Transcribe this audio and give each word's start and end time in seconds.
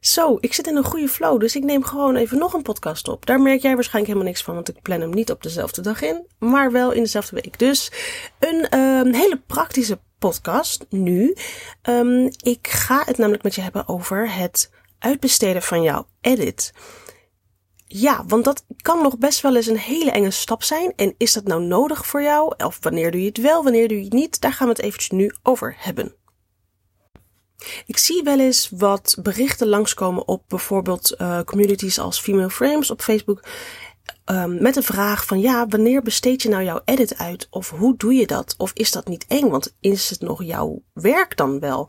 Zo, 0.00 0.36
ik 0.40 0.54
zit 0.54 0.66
in 0.66 0.76
een 0.76 0.84
goede 0.84 1.08
flow, 1.08 1.40
dus 1.40 1.56
ik 1.56 1.64
neem 1.64 1.84
gewoon 1.84 2.16
even 2.16 2.38
nog 2.38 2.52
een 2.52 2.62
podcast 2.62 3.08
op. 3.08 3.26
Daar 3.26 3.40
merk 3.40 3.62
jij 3.62 3.74
waarschijnlijk 3.74 4.06
helemaal 4.06 4.32
niks 4.32 4.42
van, 4.42 4.54
want 4.54 4.68
ik 4.68 4.82
plan 4.82 5.00
hem 5.00 5.10
niet 5.10 5.30
op 5.30 5.42
dezelfde 5.42 5.80
dag 5.80 6.02
in, 6.02 6.26
maar 6.38 6.72
wel 6.72 6.90
in 6.90 7.02
dezelfde 7.02 7.34
week. 7.34 7.58
Dus 7.58 7.92
een 8.38 8.78
um, 8.78 9.12
hele 9.12 9.40
praktische 9.46 9.98
podcast 10.18 10.86
nu. 10.88 11.34
Um, 11.82 12.30
ik 12.42 12.68
ga 12.68 13.02
het 13.04 13.18
namelijk 13.18 13.42
met 13.42 13.54
je 13.54 13.60
hebben 13.60 13.88
over 13.88 14.34
het 14.34 14.70
uitbesteden 14.98 15.62
van 15.62 15.82
jouw 15.82 16.06
edit. 16.20 16.72
Ja, 17.86 18.24
want 18.26 18.44
dat 18.44 18.64
kan 18.82 19.02
nog 19.02 19.18
best 19.18 19.40
wel 19.40 19.56
eens 19.56 19.66
een 19.66 19.78
hele 19.78 20.10
enge 20.10 20.30
stap 20.30 20.62
zijn. 20.62 20.92
En 20.96 21.14
is 21.16 21.32
dat 21.32 21.44
nou 21.44 21.62
nodig 21.62 22.06
voor 22.06 22.22
jou? 22.22 22.54
Of 22.64 22.78
wanneer 22.80 23.10
doe 23.10 23.20
je 23.20 23.26
het 23.26 23.40
wel, 23.40 23.62
wanneer 23.62 23.88
doe 23.88 23.96
je 23.96 24.04
het 24.04 24.12
niet? 24.12 24.40
Daar 24.40 24.52
gaan 24.52 24.66
we 24.66 24.72
het 24.72 24.82
eventjes 24.82 25.10
nu 25.10 25.34
over 25.42 25.74
hebben. 25.78 26.17
Ik 27.86 27.98
zie 27.98 28.22
wel 28.22 28.40
eens 28.40 28.70
wat 28.76 29.16
berichten 29.22 29.68
langskomen 29.68 30.28
op 30.28 30.42
bijvoorbeeld 30.48 31.14
uh, 31.18 31.40
communities 31.44 31.98
als 31.98 32.20
Female 32.20 32.50
Frames 32.50 32.90
op 32.90 33.02
Facebook. 33.02 33.42
Um, 34.30 34.62
met 34.62 34.74
de 34.74 34.82
vraag 34.82 35.24
van 35.26 35.40
ja, 35.40 35.66
wanneer 35.66 36.02
besteed 36.02 36.42
je 36.42 36.48
nou 36.48 36.64
jouw 36.64 36.80
edit 36.84 37.18
uit? 37.18 37.46
Of 37.50 37.70
hoe 37.70 37.96
doe 37.96 38.14
je 38.14 38.26
dat? 38.26 38.54
Of 38.58 38.70
is 38.74 38.90
dat 38.90 39.08
niet 39.08 39.24
eng? 39.28 39.48
Want 39.48 39.74
is 39.80 40.10
het 40.10 40.20
nog 40.20 40.44
jouw 40.44 40.82
werk 40.92 41.36
dan 41.36 41.60
wel? 41.60 41.88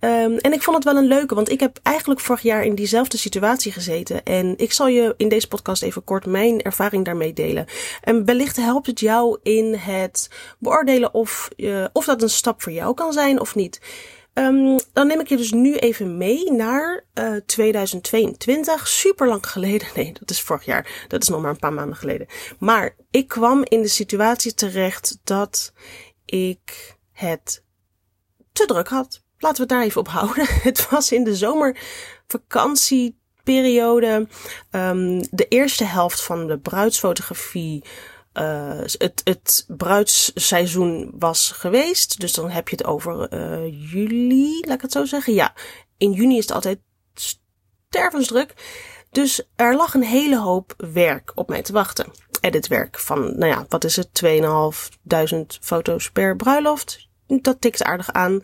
Um, 0.00 0.36
en 0.36 0.52
ik 0.52 0.62
vond 0.62 0.76
het 0.76 0.84
wel 0.84 0.96
een 0.96 1.08
leuke, 1.08 1.34
want 1.34 1.50
ik 1.50 1.60
heb 1.60 1.78
eigenlijk 1.82 2.20
vorig 2.20 2.42
jaar 2.42 2.64
in 2.64 2.74
diezelfde 2.74 3.16
situatie 3.16 3.72
gezeten. 3.72 4.22
En 4.22 4.54
ik 4.58 4.72
zal 4.72 4.88
je 4.88 5.14
in 5.16 5.28
deze 5.28 5.48
podcast 5.48 5.82
even 5.82 6.04
kort 6.04 6.26
mijn 6.26 6.62
ervaring 6.62 7.04
daarmee 7.04 7.32
delen. 7.32 7.66
En 8.02 8.24
wellicht 8.24 8.56
helpt 8.56 8.86
het 8.86 9.00
jou 9.00 9.38
in 9.42 9.74
het 9.74 10.30
beoordelen 10.58 11.14
of, 11.14 11.48
uh, 11.56 11.84
of 11.92 12.04
dat 12.04 12.22
een 12.22 12.30
stap 12.30 12.62
voor 12.62 12.72
jou 12.72 12.94
kan 12.94 13.12
zijn 13.12 13.40
of 13.40 13.54
niet. 13.54 13.80
Um, 14.34 14.78
dan 14.92 15.06
neem 15.06 15.20
ik 15.20 15.28
je 15.28 15.36
dus 15.36 15.52
nu 15.52 15.76
even 15.76 16.16
mee 16.16 16.52
naar 16.52 17.04
uh, 17.14 17.36
eh, 17.36 17.42
2022. 17.46 18.88
Super 18.88 19.28
lang 19.28 19.46
geleden. 19.46 19.88
Nee, 19.94 20.12
dat 20.12 20.30
is 20.30 20.40
vorig 20.40 20.64
jaar. 20.64 21.04
Dat 21.08 21.22
is 21.22 21.28
nog 21.28 21.40
maar 21.40 21.50
een 21.50 21.58
paar 21.58 21.72
maanden 21.72 21.96
geleden. 21.96 22.26
Maar 22.58 22.96
ik 23.10 23.28
kwam 23.28 23.64
in 23.64 23.82
de 23.82 23.88
situatie 23.88 24.54
terecht 24.54 25.18
dat 25.24 25.72
ik 26.24 26.96
het 27.12 27.64
te 28.52 28.66
druk 28.66 28.88
had. 28.88 29.22
Laten 29.38 29.56
we 29.56 29.62
het 29.62 29.70
daar 29.70 29.82
even 29.82 30.00
op 30.00 30.08
houden. 30.08 30.46
Het 30.62 30.90
was 30.90 31.12
in 31.12 31.24
de 31.24 31.36
zomervakantieperiode. 31.36 34.28
Um, 34.70 35.20
de 35.30 35.46
eerste 35.48 35.84
helft 35.84 36.22
van 36.22 36.46
de 36.46 36.58
bruidsfotografie 36.58 37.84
uh, 38.34 38.80
het, 38.80 39.20
het 39.24 39.64
bruidsseizoen 39.68 41.12
was 41.18 41.50
geweest. 41.50 42.20
Dus 42.20 42.32
dan 42.32 42.50
heb 42.50 42.68
je 42.68 42.76
het 42.76 42.86
over 42.86 43.32
uh, 43.32 43.90
juli, 43.92 44.60
laat 44.66 44.74
ik 44.74 44.80
het 44.80 44.92
zo 44.92 45.04
zeggen. 45.04 45.34
Ja, 45.34 45.54
in 45.96 46.12
juni 46.12 46.36
is 46.36 46.44
het 46.44 46.52
altijd 46.52 46.78
stervensdruk. 47.14 48.54
Dus 49.10 49.42
er 49.56 49.76
lag 49.76 49.94
een 49.94 50.02
hele 50.02 50.38
hoop 50.38 50.74
werk 50.76 51.32
op 51.34 51.48
mij 51.48 51.62
te 51.62 51.72
wachten. 51.72 52.12
Editwerk 52.40 52.98
van, 52.98 53.38
nou 53.38 53.52
ja, 53.52 53.66
wat 53.68 53.84
is 53.84 53.96
het? 53.96 54.14
2500 54.14 55.58
foto's 55.60 56.10
per 56.10 56.36
bruiloft 56.36 57.09
dat 57.38 57.60
tikt 57.60 57.84
aardig 57.84 58.12
aan. 58.12 58.40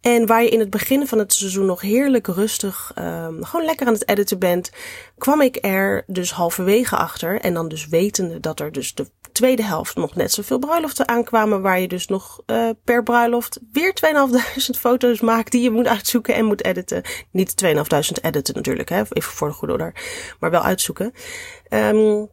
En 0.00 0.26
waar 0.26 0.42
je 0.42 0.48
in 0.48 0.60
het 0.60 0.70
begin 0.70 1.06
van 1.06 1.18
het 1.18 1.32
seizoen 1.32 1.66
nog 1.66 1.80
heerlijk 1.80 2.26
rustig, 2.26 2.92
um, 2.98 3.44
gewoon 3.44 3.66
lekker 3.66 3.86
aan 3.86 3.92
het 3.92 4.08
editen 4.08 4.38
bent, 4.38 4.70
kwam 5.18 5.40
ik 5.40 5.58
er 5.60 6.04
dus 6.06 6.32
halverwege 6.32 6.96
achter. 6.96 7.40
En 7.40 7.54
dan 7.54 7.68
dus 7.68 7.88
wetende 7.88 8.40
dat 8.40 8.60
er 8.60 8.72
dus 8.72 8.94
de 8.94 9.10
tweede 9.32 9.62
helft 9.62 9.96
nog 9.96 10.14
net 10.14 10.32
zoveel 10.32 10.58
bruiloften 10.58 11.08
aankwamen, 11.08 11.62
waar 11.62 11.80
je 11.80 11.88
dus 11.88 12.06
nog 12.06 12.42
uh, 12.46 12.70
per 12.84 13.02
bruiloft 13.02 13.60
weer 13.72 13.94
2500 13.94 14.78
foto's 14.86 15.20
maakt 15.20 15.52
die 15.52 15.62
je 15.62 15.70
moet 15.70 15.86
uitzoeken 15.86 16.34
en 16.34 16.44
moet 16.44 16.64
editen. 16.64 17.02
Niet 17.30 17.56
2500 17.56 18.26
editen 18.26 18.54
natuurlijk, 18.54 18.88
hè, 18.88 18.98
even 18.98 19.32
voor 19.32 19.48
de 19.48 19.54
goede 19.54 19.72
orde, 19.72 19.92
maar 20.40 20.50
wel 20.50 20.62
uitzoeken. 20.62 21.12
Um, 21.68 22.28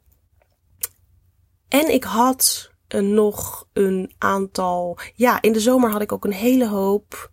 en 1.68 1.94
ik 1.94 2.04
had 2.04 2.72
nog 2.88 3.68
een 3.74 4.14
aantal. 4.18 4.98
Ja, 5.16 5.42
in 5.42 5.52
de 5.52 5.60
zomer 5.60 5.92
had 5.92 6.02
ik 6.02 6.12
ook 6.12 6.26
een 6.26 6.34
hele 6.34 6.68
hoop 6.68 7.32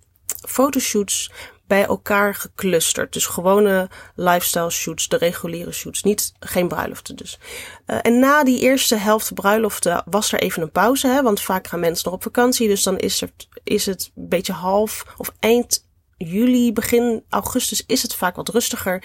fotoshoots 0.48 1.30
bij 1.66 1.86
elkaar 1.86 2.34
geclusterd. 2.34 3.12
Dus 3.12 3.26
gewone 3.26 3.88
lifestyle 4.14 4.70
shoots, 4.70 5.08
de 5.08 5.16
reguliere 5.16 5.72
shoots, 5.72 6.02
niet 6.02 6.32
geen 6.40 6.68
bruiloften 6.68 7.16
dus. 7.16 7.38
Uh, 7.86 7.98
en 8.02 8.18
na 8.18 8.44
die 8.44 8.60
eerste 8.60 8.96
helft 8.96 9.34
bruiloften 9.34 10.02
was 10.04 10.32
er 10.32 10.40
even 10.40 10.62
een 10.62 10.70
pauze, 10.70 11.06
hè, 11.06 11.22
want 11.22 11.40
vaak 11.40 11.66
gaan 11.66 11.80
mensen 11.80 12.04
nog 12.04 12.14
op 12.14 12.22
vakantie, 12.22 12.68
dus 12.68 12.82
dan 12.82 12.98
is, 12.98 13.22
er, 13.22 13.30
is 13.64 13.86
het 13.86 14.10
een 14.16 14.28
beetje 14.28 14.52
half 14.52 15.04
of 15.16 15.32
eind 15.38 15.86
juli, 16.16 16.72
begin 16.72 17.24
augustus 17.28 17.86
is 17.86 18.02
het 18.02 18.14
vaak 18.14 18.36
wat 18.36 18.48
rustiger. 18.48 19.04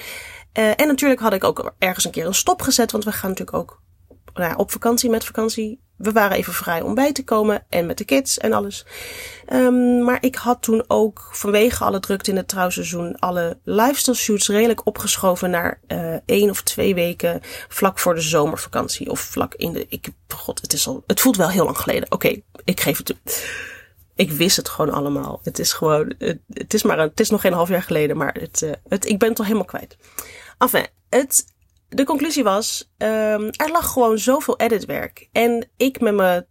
Uh, 0.54 0.80
en 0.80 0.88
natuurlijk 0.88 1.20
had 1.20 1.34
ik 1.34 1.44
ook 1.44 1.74
ergens 1.78 2.06
een 2.06 2.12
keer 2.12 2.26
een 2.26 2.34
stop 2.34 2.62
gezet, 2.62 2.92
want 2.92 3.04
we 3.04 3.12
gaan 3.12 3.30
natuurlijk 3.30 3.58
ook 3.58 3.82
nou 4.34 4.56
op 4.56 4.72
vakantie 4.72 5.10
met 5.10 5.26
vakantie 5.26 5.80
we 6.00 6.12
waren 6.12 6.38
even 6.38 6.54
vrij 6.54 6.82
om 6.82 6.94
bij 6.94 7.12
te 7.12 7.24
komen 7.24 7.66
en 7.70 7.86
met 7.86 7.98
de 7.98 8.06
kids 8.06 8.38
en 8.38 8.54
alles. 8.54 8.86
Um, 9.54 10.04
maar 10.04 10.18
ik 10.22 10.36
had 10.36 10.62
toen 10.62 10.84
ook 10.88 11.30
vanwege 11.32 11.84
alle 11.84 12.00
drukte 12.00 12.32
in 12.32 12.38
het 12.38 12.48
trouwseizoen 12.48 13.20
alle 13.20 13.58
lifestyle 13.64 14.16
shoots 14.16 14.48
redelijk 14.48 14.86
opgeschoven 14.86 15.50
naar 15.50 15.80
uh, 15.88 16.16
één 16.26 16.50
of 16.50 16.62
twee 16.62 16.96
weken 16.96 17.42
vlak 17.68 18.00
voor 18.00 18.16
de 18.16 18.22
zomervakantie. 18.22 19.10
Of 19.10 19.20
vlak 19.20 19.54
in 19.54 19.74
de. 19.74 19.86
Ik, 19.90 20.08
god, 20.28 20.62
het 20.62 20.74
is 20.74 20.88
al. 20.88 21.04
Het 21.08 21.20
voelt 21.20 21.38
wel 21.38 21.50
heel 21.50 21.66
lang 21.66 21.78
geleden. 21.78 22.12
Oké, 22.12 22.42
ik 22.64 22.80
geef 22.80 22.98
het. 22.98 23.16
Ik 24.16 24.32
wist 24.32 24.58
het 24.58 24.70
gewoon 24.70 24.94
allemaal. 24.94 25.40
Het 25.44 25.60
is 25.60 25.74
gewoon. 25.74 26.14
Het, 26.54 26.74
is 26.74 26.84
maar 26.84 27.00
een, 27.00 27.10
het 27.10 27.20
is 27.20 27.30
nog 27.30 27.42
geen 27.42 27.54
half 27.54 27.70
jaar 27.70 27.84
geleden, 27.84 28.18
maar 28.18 28.34
het, 28.40 28.62
uh, 28.62 28.72
het, 28.88 29.06
ik 29.06 29.20
ben 29.20 29.30
het 29.30 29.40
al 29.40 29.46
helemaal 29.46 29.66
kwijt. 29.66 29.98
Enfin, 30.58 30.88
het 31.10 31.46
de 31.90 32.04
conclusie 32.04 32.44
was, 32.44 32.92
um, 32.98 33.50
er 33.50 33.72
lag 33.72 33.92
gewoon 33.92 34.18
zoveel 34.18 34.58
editwerk. 34.58 35.30
En 35.32 35.70
ik 35.78 36.02
met 36.02 36.14
mijn 36.14 36.46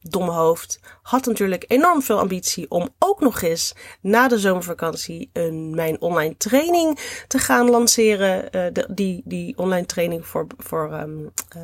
domme 0.00 0.30
hoofd 0.30 0.80
had 1.02 1.26
natuurlijk 1.26 1.64
enorm 1.68 2.02
veel 2.02 2.18
ambitie 2.18 2.70
om 2.70 2.88
ook 2.98 3.20
nog 3.20 3.42
eens 3.42 3.74
na 4.00 4.28
de 4.28 4.38
zomervakantie 4.38 5.30
een, 5.32 5.74
mijn 5.74 6.00
online 6.00 6.36
training 6.36 6.98
te 7.26 7.38
gaan 7.38 7.70
lanceren. 7.70 8.52
De, 8.72 8.88
die, 8.90 9.22
die 9.24 9.58
online 9.58 9.86
training 9.86 10.26
voor, 10.26 10.46
voor 10.56 10.92
um, 10.92 11.30
uh, 11.56 11.62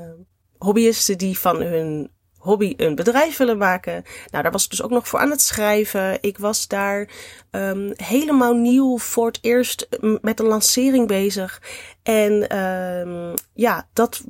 hobbyisten 0.59 1.19
die 1.19 1.39
van 1.39 1.63
hun 1.63 2.11
hobby 2.47 2.75
een 2.77 2.95
bedrijf 2.95 3.37
willen 3.37 3.59
maken. 3.59 4.05
Nou, 4.31 4.43
daar 4.43 4.53
was 4.53 4.65
ik 4.65 4.71
dus 4.71 4.83
ook 4.83 4.91
nog 4.91 5.09
voor 5.09 5.19
aan 5.19 5.31
het 5.31 5.43
schrijven. 5.43 6.19
Ik 6.21 6.39
was 6.39 6.69
daar 6.69 7.09
um, 7.51 7.93
helemaal 7.97 8.55
nieuw 8.55 8.99
voor 8.99 9.27
het 9.27 9.39
eerst 9.41 9.89
met 10.21 10.41
een 10.41 10.47
lancering 10.47 11.07
bezig. 11.07 11.63
En 12.03 12.59
um, 12.59 13.35
ja, 13.55 13.87
dat, 13.93 14.23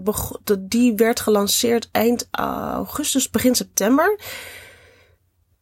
die 0.59 0.94
werd 0.94 1.21
gelanceerd 1.21 1.88
eind 1.93 2.28
augustus, 2.31 3.31
begin 3.31 3.54
september. 3.54 4.19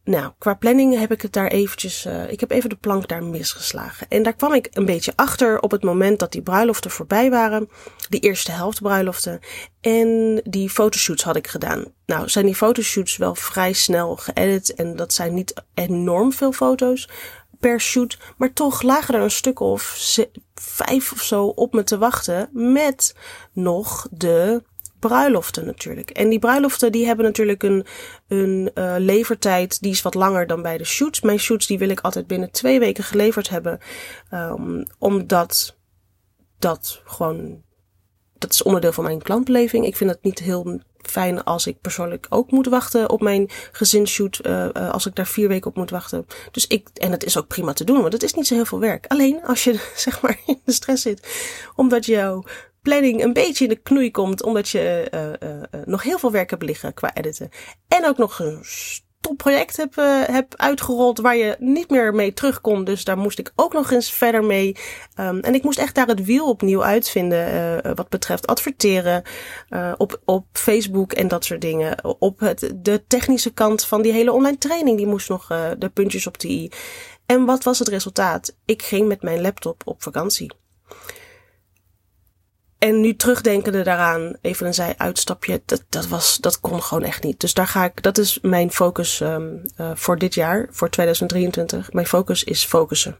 Nou, 0.05 0.33
qua 0.39 0.55
planning 0.55 0.99
heb 0.99 1.13
ik 1.13 1.23
het 1.23 1.33
daar 1.33 1.47
eventjes, 1.47 2.07
uh, 2.07 2.31
ik 2.31 2.41
heb 2.41 2.51
even 2.51 2.69
de 2.69 2.77
plank 2.77 3.09
daar 3.09 3.25
misgeslagen. 3.25 4.07
En 4.09 4.23
daar 4.23 4.35
kwam 4.35 4.53
ik 4.53 4.69
een 4.73 4.85
beetje 4.85 5.13
achter 5.17 5.61
op 5.61 5.71
het 5.71 5.83
moment 5.83 6.19
dat 6.19 6.33
die 6.33 6.43
bruiloften 6.43 6.91
voorbij 6.91 7.31
waren. 7.31 7.69
Die 8.09 8.21
eerste 8.21 8.51
helft 8.51 8.83
bruiloften. 8.83 9.41
En 9.81 10.41
die 10.45 10.71
fotoshoots 10.71 11.23
had 11.23 11.37
ik 11.37 11.47
gedaan. 11.47 11.85
Nou, 12.07 12.29
zijn 12.29 12.47
die 12.47 12.55
fotoshoots 12.55 13.17
wel 13.17 13.35
vrij 13.35 13.73
snel 13.73 14.17
geëdit. 14.17 14.75
En 14.75 14.97
dat 14.97 15.13
zijn 15.13 15.35
niet 15.35 15.63
enorm 15.75 16.33
veel 16.33 16.53
foto's 16.53 17.09
per 17.61 17.81
shoot. 17.81 18.19
Maar 18.37 18.53
toch 18.53 18.83
lagen 18.83 19.15
er 19.15 19.21
een 19.21 19.31
stuk 19.31 19.61
of 19.61 20.17
vijf 20.55 21.13
of 21.13 21.23
zo 21.23 21.45
op 21.47 21.73
me 21.73 21.83
te 21.83 21.99
wachten. 21.99 22.49
Met 22.53 23.15
nog 23.53 24.09
de 24.11 24.63
bruiloften 25.09 25.67
natuurlijk. 25.67 26.11
En 26.11 26.29
die 26.29 26.39
bruiloften 26.39 26.93
die 26.93 27.07
hebben 27.07 27.25
natuurlijk 27.25 27.63
een, 27.63 27.87
een 28.29 28.71
uh, 28.75 28.95
levertijd 28.99 29.81
die 29.81 29.91
is 29.91 30.03
wat 30.03 30.15
langer 30.15 30.47
dan 30.47 30.63
bij 30.63 30.79
de 30.79 30.85
shoots. 30.85 31.21
Mijn 31.21 31.39
shoots 31.39 31.67
die 31.67 31.79
wil 31.79 31.89
ik 31.89 32.01
altijd 32.01 32.27
binnen 32.27 32.51
twee 32.51 32.79
weken 32.79 33.05
geleverd 33.05 33.49
hebben. 33.49 33.81
Um, 34.33 34.87
omdat 34.99 35.77
dat 36.59 37.01
gewoon, 37.05 37.63
dat 38.39 38.53
is 38.53 38.63
onderdeel 38.63 38.93
van 38.93 39.05
mijn 39.05 39.23
klantbeleving. 39.23 39.87
Ik 39.87 39.97
vind 39.97 40.11
het 40.11 40.23
niet 40.23 40.39
heel 40.39 40.81
fijn 40.97 41.45
als 41.45 41.67
ik 41.67 41.81
persoonlijk 41.81 42.27
ook 42.29 42.51
moet 42.51 42.67
wachten 42.67 43.11
op 43.11 43.21
mijn 43.21 43.51
gezinsshoot. 43.73 44.41
Uh, 44.43 44.69
uh, 44.73 44.91
als 44.91 45.07
ik 45.07 45.15
daar 45.15 45.27
vier 45.27 45.49
weken 45.49 45.71
op 45.71 45.77
moet 45.77 45.91
wachten. 45.91 46.27
Dus 46.51 46.67
ik, 46.67 46.89
en 46.95 47.11
het 47.11 47.25
is 47.25 47.39
ook 47.39 47.47
prima 47.47 47.73
te 47.73 47.85
doen, 47.85 48.01
want 48.01 48.13
het 48.13 48.23
is 48.23 48.35
niet 48.35 48.47
zo 48.47 48.55
heel 48.55 48.65
veel 48.65 48.81
werk. 48.81 49.07
Alleen 49.07 49.45
als 49.45 49.65
je 49.65 49.81
zeg 49.97 50.23
maar 50.23 50.39
in 50.47 50.61
de 50.65 50.73
stress 50.73 51.03
zit, 51.03 51.29
omdat 51.75 52.07
jouw 52.07 52.45
planning 52.85 53.23
een 53.23 53.33
beetje 53.33 53.65
in 53.65 53.71
de 53.71 53.83
knoei 53.83 54.11
komt, 54.11 54.43
omdat 54.43 54.69
je 54.69 55.09
uh, 55.15 55.49
uh, 55.51 55.87
nog 55.87 56.03
heel 56.03 56.19
veel 56.19 56.31
werk 56.31 56.51
hebt 56.51 56.63
liggen 56.63 56.95
qua 56.95 57.15
editen. 57.15 57.49
En 57.89 58.07
ook 58.07 58.19
nog 58.19 58.39
een 58.39 58.65
topproject 59.21 59.77
heb, 59.77 59.97
uh, 59.97 60.23
heb 60.25 60.55
uitgerold 60.57 61.19
waar 61.19 61.37
je 61.37 61.57
niet 61.59 61.91
meer 61.91 62.15
mee 62.15 62.33
terug 62.33 62.61
kon. 62.61 62.85
Dus 62.85 63.05
daar 63.05 63.19
moest 63.19 63.39
ik 63.39 63.53
ook 63.57 63.73
nog 63.73 63.91
eens 63.91 64.13
verder 64.13 64.45
mee. 64.45 64.77
Um, 65.21 65.41
en 65.41 65.55
ik 65.55 65.63
moest 65.63 65.79
echt 65.79 65.95
daar 65.95 66.07
het 66.07 66.25
wiel 66.25 66.49
opnieuw 66.49 66.85
uitvinden 66.85 67.55
uh, 67.87 67.93
wat 67.95 68.09
betreft 68.09 68.47
adverteren 68.47 69.23
uh, 69.71 69.93
op, 69.97 70.21
op 70.25 70.47
Facebook 70.53 71.13
en 71.13 71.29
dat 71.29 71.45
soort 71.45 71.61
dingen. 71.61 72.05
Op 72.19 72.41
het, 72.41 72.73
de 72.77 73.05
technische 73.07 73.53
kant 73.53 73.85
van 73.85 74.03
die 74.03 74.13
hele 74.13 74.33
online 74.33 74.59
training, 74.59 74.97
die 74.97 75.07
moest 75.07 75.29
nog 75.29 75.47
de 75.79 75.91
puntjes 75.95 76.27
op 76.27 76.39
de 76.39 76.49
i. 76.49 76.71
En 77.27 77.45
wat 77.45 77.65
was 77.65 77.79
het 77.79 77.89
resultaat? 77.89 78.57
Ik 78.65 78.83
ging 78.83 79.09
met 79.09 79.23
mijn 79.23 79.41
laptop 79.41 79.83
op 79.85 80.03
vakantie. 80.03 80.53
En 82.85 83.01
nu 83.01 83.17
terugdenkende 83.17 83.83
daaraan, 83.83 84.37
even 84.41 84.67
een 84.67 84.75
zij-uitstapje, 84.75 85.63
dat, 85.67 85.85
dat, 85.89 86.07
was, 86.07 86.39
dat 86.41 86.61
kon 86.61 86.83
gewoon 86.83 87.05
echt 87.05 87.23
niet. 87.23 87.41
Dus 87.41 87.55
daar 87.55 87.67
ga 87.67 87.85
ik, 87.85 88.03
dat 88.03 88.19
is 88.19 88.39
mijn 88.43 88.71
focus 88.71 89.21
um, 89.21 89.63
uh, 89.81 89.91
voor 89.95 90.19
dit 90.19 90.35
jaar, 90.35 90.69
voor 90.71 90.91
2023. 90.91 91.93
Mijn 91.93 92.07
focus 92.07 92.45
is 92.45 92.65
focussen 92.65 93.19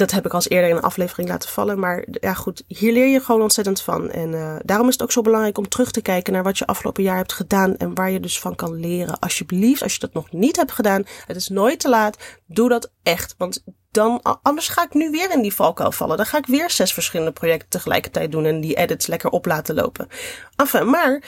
dat 0.00 0.10
heb 0.10 0.26
ik 0.26 0.34
als 0.34 0.48
eerder 0.48 0.70
in 0.70 0.76
een 0.76 0.82
aflevering 0.82 1.28
laten 1.28 1.48
vallen. 1.48 1.78
Maar 1.78 2.06
ja, 2.10 2.34
goed, 2.34 2.64
hier 2.66 2.92
leer 2.92 3.06
je 3.06 3.20
gewoon 3.20 3.42
ontzettend 3.42 3.82
van. 3.82 4.10
En 4.10 4.32
uh, 4.32 4.56
daarom 4.64 4.86
is 4.86 4.92
het 4.92 5.02
ook 5.02 5.12
zo 5.12 5.22
belangrijk 5.22 5.58
om 5.58 5.68
terug 5.68 5.90
te 5.90 6.02
kijken 6.02 6.32
naar 6.32 6.42
wat 6.42 6.58
je 6.58 6.66
afgelopen 6.66 7.02
jaar 7.02 7.16
hebt 7.16 7.32
gedaan. 7.32 7.76
En 7.76 7.94
waar 7.94 8.10
je 8.10 8.20
dus 8.20 8.40
van 8.40 8.54
kan 8.54 8.74
leren. 8.74 9.18
Alsjeblieft, 9.18 9.82
als 9.82 9.92
je 9.92 10.00
dat 10.00 10.12
nog 10.12 10.32
niet 10.32 10.56
hebt 10.56 10.72
gedaan, 10.72 11.04
het 11.26 11.36
is 11.36 11.48
nooit 11.48 11.80
te 11.80 11.88
laat. 11.88 12.16
Doe 12.46 12.68
dat 12.68 12.92
echt. 13.02 13.34
Want 13.38 13.64
dan, 13.90 14.22
anders 14.42 14.68
ga 14.68 14.82
ik 14.82 14.94
nu 14.94 15.10
weer 15.10 15.30
in 15.30 15.42
die 15.42 15.54
valkuil 15.54 15.92
vallen. 15.92 16.16
Dan 16.16 16.26
ga 16.26 16.38
ik 16.38 16.46
weer 16.46 16.70
zes 16.70 16.92
verschillende 16.92 17.32
projecten 17.32 17.68
tegelijkertijd 17.68 18.32
doen. 18.32 18.44
En 18.44 18.60
die 18.60 18.76
edits 18.76 19.06
lekker 19.06 19.30
op 19.30 19.46
laten 19.46 19.74
lopen. 19.74 20.08
Enfin, 20.56 20.90
maar 20.90 21.22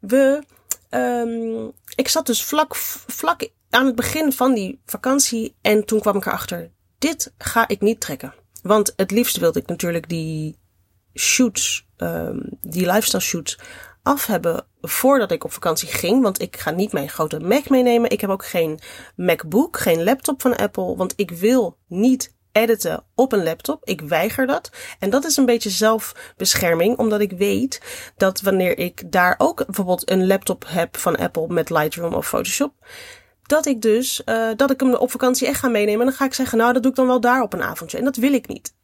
we. 0.00 0.42
Um, 0.90 1.72
ik 1.94 2.08
zat 2.08 2.26
dus 2.26 2.44
vlak, 2.44 2.76
vlak 3.06 3.48
aan 3.70 3.86
het 3.86 3.94
begin 3.94 4.32
van 4.32 4.54
die 4.54 4.80
vakantie. 4.86 5.56
En 5.60 5.84
toen 5.84 6.00
kwam 6.00 6.16
ik 6.16 6.26
erachter 6.26 6.70
dit 6.98 7.32
ga 7.38 7.68
ik 7.68 7.80
niet 7.80 8.00
trekken. 8.00 8.34
Want 8.62 8.92
het 8.96 9.10
liefst 9.10 9.36
wilde 9.36 9.60
ik 9.60 9.66
natuurlijk 9.66 10.08
die 10.08 10.56
shoots, 11.14 11.86
um, 11.96 12.58
die 12.60 12.86
lifestyle 12.86 13.22
shoots 13.22 13.58
af 14.08 14.26
hebben 14.26 14.64
voordat 14.80 15.30
ik 15.30 15.44
op 15.44 15.52
vakantie 15.52 15.88
ging. 15.88 16.22
Want 16.22 16.40
ik 16.40 16.56
ga 16.56 16.70
niet 16.70 16.92
mijn 16.92 17.08
grote 17.08 17.40
Mac 17.40 17.68
meenemen. 17.68 18.10
Ik 18.10 18.20
heb 18.20 18.30
ook 18.30 18.44
geen 18.44 18.80
MacBook, 19.16 19.78
geen 19.78 20.04
laptop 20.04 20.42
van 20.42 20.56
Apple. 20.56 20.96
Want 20.96 21.12
ik 21.16 21.30
wil 21.30 21.76
niet 21.88 22.36
editen 22.52 23.04
op 23.14 23.32
een 23.32 23.42
laptop. 23.42 23.84
Ik 23.84 24.00
weiger 24.00 24.46
dat. 24.46 24.70
En 24.98 25.10
dat 25.10 25.24
is 25.24 25.36
een 25.36 25.46
beetje 25.46 25.70
zelfbescherming, 25.70 26.98
omdat 26.98 27.20
ik 27.20 27.32
weet 27.32 27.80
dat 28.16 28.40
wanneer 28.40 28.78
ik 28.78 29.12
daar 29.12 29.34
ook 29.38 29.64
bijvoorbeeld 29.66 30.10
een 30.10 30.26
laptop 30.26 30.64
heb 30.66 30.96
van 30.96 31.16
Apple 31.16 31.46
met 31.48 31.70
Lightroom 31.70 32.14
of 32.14 32.28
Photoshop, 32.28 32.72
dat 33.42 33.66
ik 33.66 33.80
dus, 33.80 34.22
uh, 34.24 34.48
dat 34.56 34.70
ik 34.70 34.80
hem 34.80 34.94
op 34.94 35.10
vakantie 35.10 35.46
echt 35.46 35.60
ga 35.60 35.68
meenemen. 35.68 36.00
En 36.00 36.06
dan 36.06 36.16
ga 36.16 36.24
ik 36.24 36.34
zeggen, 36.34 36.58
nou, 36.58 36.72
dat 36.72 36.82
doe 36.82 36.90
ik 36.90 36.96
dan 36.96 37.06
wel 37.06 37.20
daar 37.20 37.42
op 37.42 37.52
een 37.52 37.62
avondje. 37.62 37.98
En 37.98 38.04
dat 38.04 38.16
wil 38.16 38.32
ik 38.32 38.48
niet. 38.48 38.76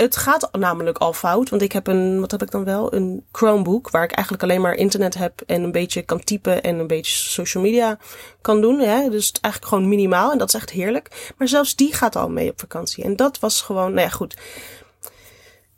Het 0.00 0.16
gaat 0.16 0.48
namelijk 0.52 0.98
al 0.98 1.12
fout, 1.12 1.48
want 1.48 1.62
ik 1.62 1.72
heb 1.72 1.86
een, 1.86 2.20
wat 2.20 2.30
heb 2.30 2.42
ik 2.42 2.50
dan 2.50 2.64
wel? 2.64 2.94
Een 2.94 3.26
Chromebook, 3.32 3.90
waar 3.90 4.04
ik 4.04 4.12
eigenlijk 4.12 4.42
alleen 4.42 4.60
maar 4.60 4.74
internet 4.74 5.14
heb 5.14 5.40
en 5.46 5.62
een 5.62 5.72
beetje 5.72 6.02
kan 6.02 6.24
typen 6.24 6.62
en 6.62 6.78
een 6.78 6.86
beetje 6.86 7.14
social 7.14 7.62
media 7.62 7.98
kan 8.40 8.60
doen. 8.60 8.80
Ja? 8.80 9.08
Dus 9.08 9.32
eigenlijk 9.40 9.72
gewoon 9.72 9.88
minimaal 9.88 10.32
en 10.32 10.38
dat 10.38 10.48
is 10.48 10.54
echt 10.54 10.70
heerlijk. 10.70 11.32
Maar 11.38 11.48
zelfs 11.48 11.76
die 11.76 11.94
gaat 11.94 12.16
al 12.16 12.30
mee 12.30 12.50
op 12.50 12.60
vakantie. 12.60 13.04
En 13.04 13.16
dat 13.16 13.38
was 13.38 13.62
gewoon, 13.62 13.92
nou 13.92 14.00
ja, 14.06 14.08
goed. 14.08 14.36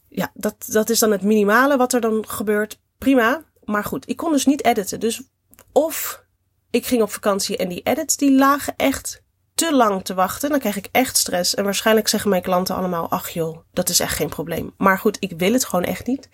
Ja, 0.09 0.31
dat, 0.35 0.55
dat 0.67 0.91
is 0.91 0.99
dan 0.99 1.13
het 1.13 1.23
minimale 1.23 1.77
wat 1.77 1.93
er 1.93 2.01
dan 2.01 2.25
gebeurt. 2.29 2.81
Prima. 2.99 3.45
Maar 3.65 3.85
goed, 3.85 4.09
ik 4.09 4.17
kon 4.17 4.33
dus 4.33 4.47
niet 4.47 4.65
editen. 4.65 5.01
Dus 5.01 5.23
of 5.73 6.25
ik 6.71 6.87
ging 6.87 7.03
op 7.03 7.13
vakantie 7.13 7.57
en 7.57 7.69
die 7.69 7.83
edits 7.83 8.17
die 8.17 8.33
lagen 8.33 8.75
echt 8.77 9.23
te 9.61 9.75
lang 9.75 10.05
te 10.05 10.15
wachten. 10.15 10.51
Dan 10.51 10.59
krijg 10.59 10.77
ik 10.77 10.89
echt 10.93 11.17
stress. 11.17 11.55
En 11.55 11.65
waarschijnlijk 11.65 12.09
zeggen 12.09 12.31
mijn 12.31 12.43
klanten 12.43 12.75
allemaal: 12.75 13.11
ach 13.11 13.29
joh, 13.29 13.59
dat 13.73 13.89
is 13.89 14.01
echt 14.01 14.17
geen 14.17 14.29
probleem. 14.29 14.75
Maar 14.77 14.99
goed, 14.99 15.17
ik 15.21 15.33
wil 15.37 15.53
het 15.53 15.65
gewoon 15.65 15.85
echt 15.85 16.07
niet. 16.07 16.29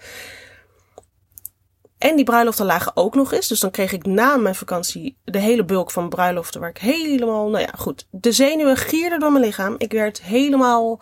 En 1.99 2.17
die 2.17 2.25
bruiloften 2.25 2.67
lagen 2.67 2.97
ook 2.97 3.15
nog 3.15 3.33
eens. 3.33 3.49
Dus 3.49 3.61
dan 3.61 3.71
kreeg 3.71 3.93
ik 3.93 4.07
na 4.07 4.37
mijn 4.37 4.55
vakantie 4.55 5.19
de 5.25 5.39
hele 5.39 5.65
bulk 5.65 5.91
van 5.91 6.09
bruiloften. 6.09 6.61
Waar 6.61 6.71
ik 6.71 6.79
helemaal, 6.79 7.49
nou 7.49 7.65
ja, 7.65 7.73
goed. 7.77 8.07
De 8.11 8.33
zenuwen 8.33 8.77
gierden 8.77 9.21
door 9.21 9.33
mijn 9.33 9.45
lichaam. 9.45 9.75
Ik 9.79 9.93
werd 9.93 10.23
helemaal. 10.23 11.01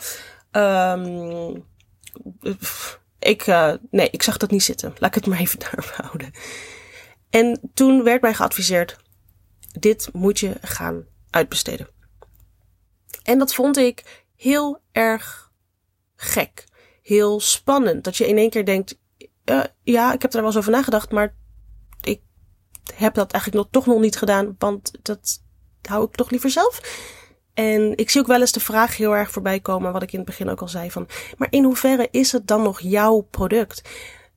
Um, 0.53 1.65
ik, 3.19 3.47
uh, 3.47 3.73
nee, 3.91 4.11
ik 4.11 4.23
zag 4.23 4.37
dat 4.37 4.51
niet 4.51 4.63
zitten. 4.63 4.95
Laat 4.99 5.09
ik 5.09 5.15
het 5.15 5.27
maar 5.27 5.39
even 5.39 5.59
daar 5.71 5.95
houden. 5.97 6.31
En 7.31 7.71
toen 7.75 8.03
werd 8.03 8.23
mij 8.23 8.35
geadviseerd: 8.35 8.97
dit 9.79 10.09
moet 10.13 10.39
je 10.39 10.55
gaan 10.61 11.05
uitbesteden. 11.31 11.94
En 13.25 13.39
dat 13.39 13.55
vond 13.55 13.77
ik 13.77 14.25
heel 14.37 14.81
erg 14.93 15.53
gek. 16.17 16.65
Heel 17.03 17.41
spannend. 17.41 18.05
Dat 18.05 18.17
je 18.17 18.29
in 18.29 18.39
één 18.39 18.51
keer 18.51 18.65
denkt, 18.65 18.99
uh, 19.45 19.65
ja, 19.83 20.13
ik 20.13 20.23
heb 20.23 20.33
er 20.33 20.39
wel 20.39 20.47
eens 20.47 20.57
over 20.57 20.73
nagedacht, 20.73 21.11
maar 21.11 21.35
ik 22.01 22.21
heb 22.95 23.15
dat 23.15 23.33
eigenlijk 23.33 23.63
nog, 23.63 23.73
toch 23.73 23.95
nog 23.95 24.03
niet 24.03 24.17
gedaan, 24.17 24.55
want 24.59 24.91
dat 25.03 25.43
hou 25.83 26.05
ik 26.05 26.15
toch 26.15 26.31
liever 26.31 26.51
zelf. 26.51 26.81
En 27.55 27.97
ik 27.97 28.11
zie 28.11 28.21
ook 28.21 28.27
wel 28.27 28.41
eens 28.41 28.53
de 28.53 28.61
vraag 28.61 28.97
heel 28.97 29.17
erg 29.17 29.31
voorbij 29.31 29.61
komen, 29.61 29.93
wat 29.93 30.03
ik 30.03 30.13
in 30.13 30.19
het 30.19 30.29
begin 30.29 30.49
ook 30.49 30.61
al 30.61 30.69
zei, 30.69 30.91
van, 30.91 31.09
maar 31.37 31.49
in 31.51 31.65
hoeverre 31.65 32.09
is 32.11 32.33
het 32.33 32.47
dan 32.47 32.63
nog 32.63 32.81
jouw 32.81 33.21
product? 33.21 33.83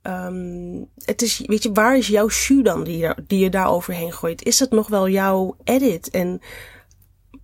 Um, 0.02 0.90
het 1.04 1.22
is, 1.22 1.42
weet 1.46 1.62
je, 1.62 1.72
waar 1.72 1.96
is 1.96 2.06
jouw 2.06 2.28
shoe 2.28 2.62
dan 2.62 2.84
die 2.84 3.08
die 3.26 3.38
je 3.38 3.50
daar 3.50 3.70
overheen 3.70 4.12
gooit? 4.12 4.44
Is 4.44 4.58
het 4.58 4.70
nog 4.70 4.88
wel 4.88 5.08
jouw 5.08 5.56
edit? 5.64 6.10
En 6.10 6.40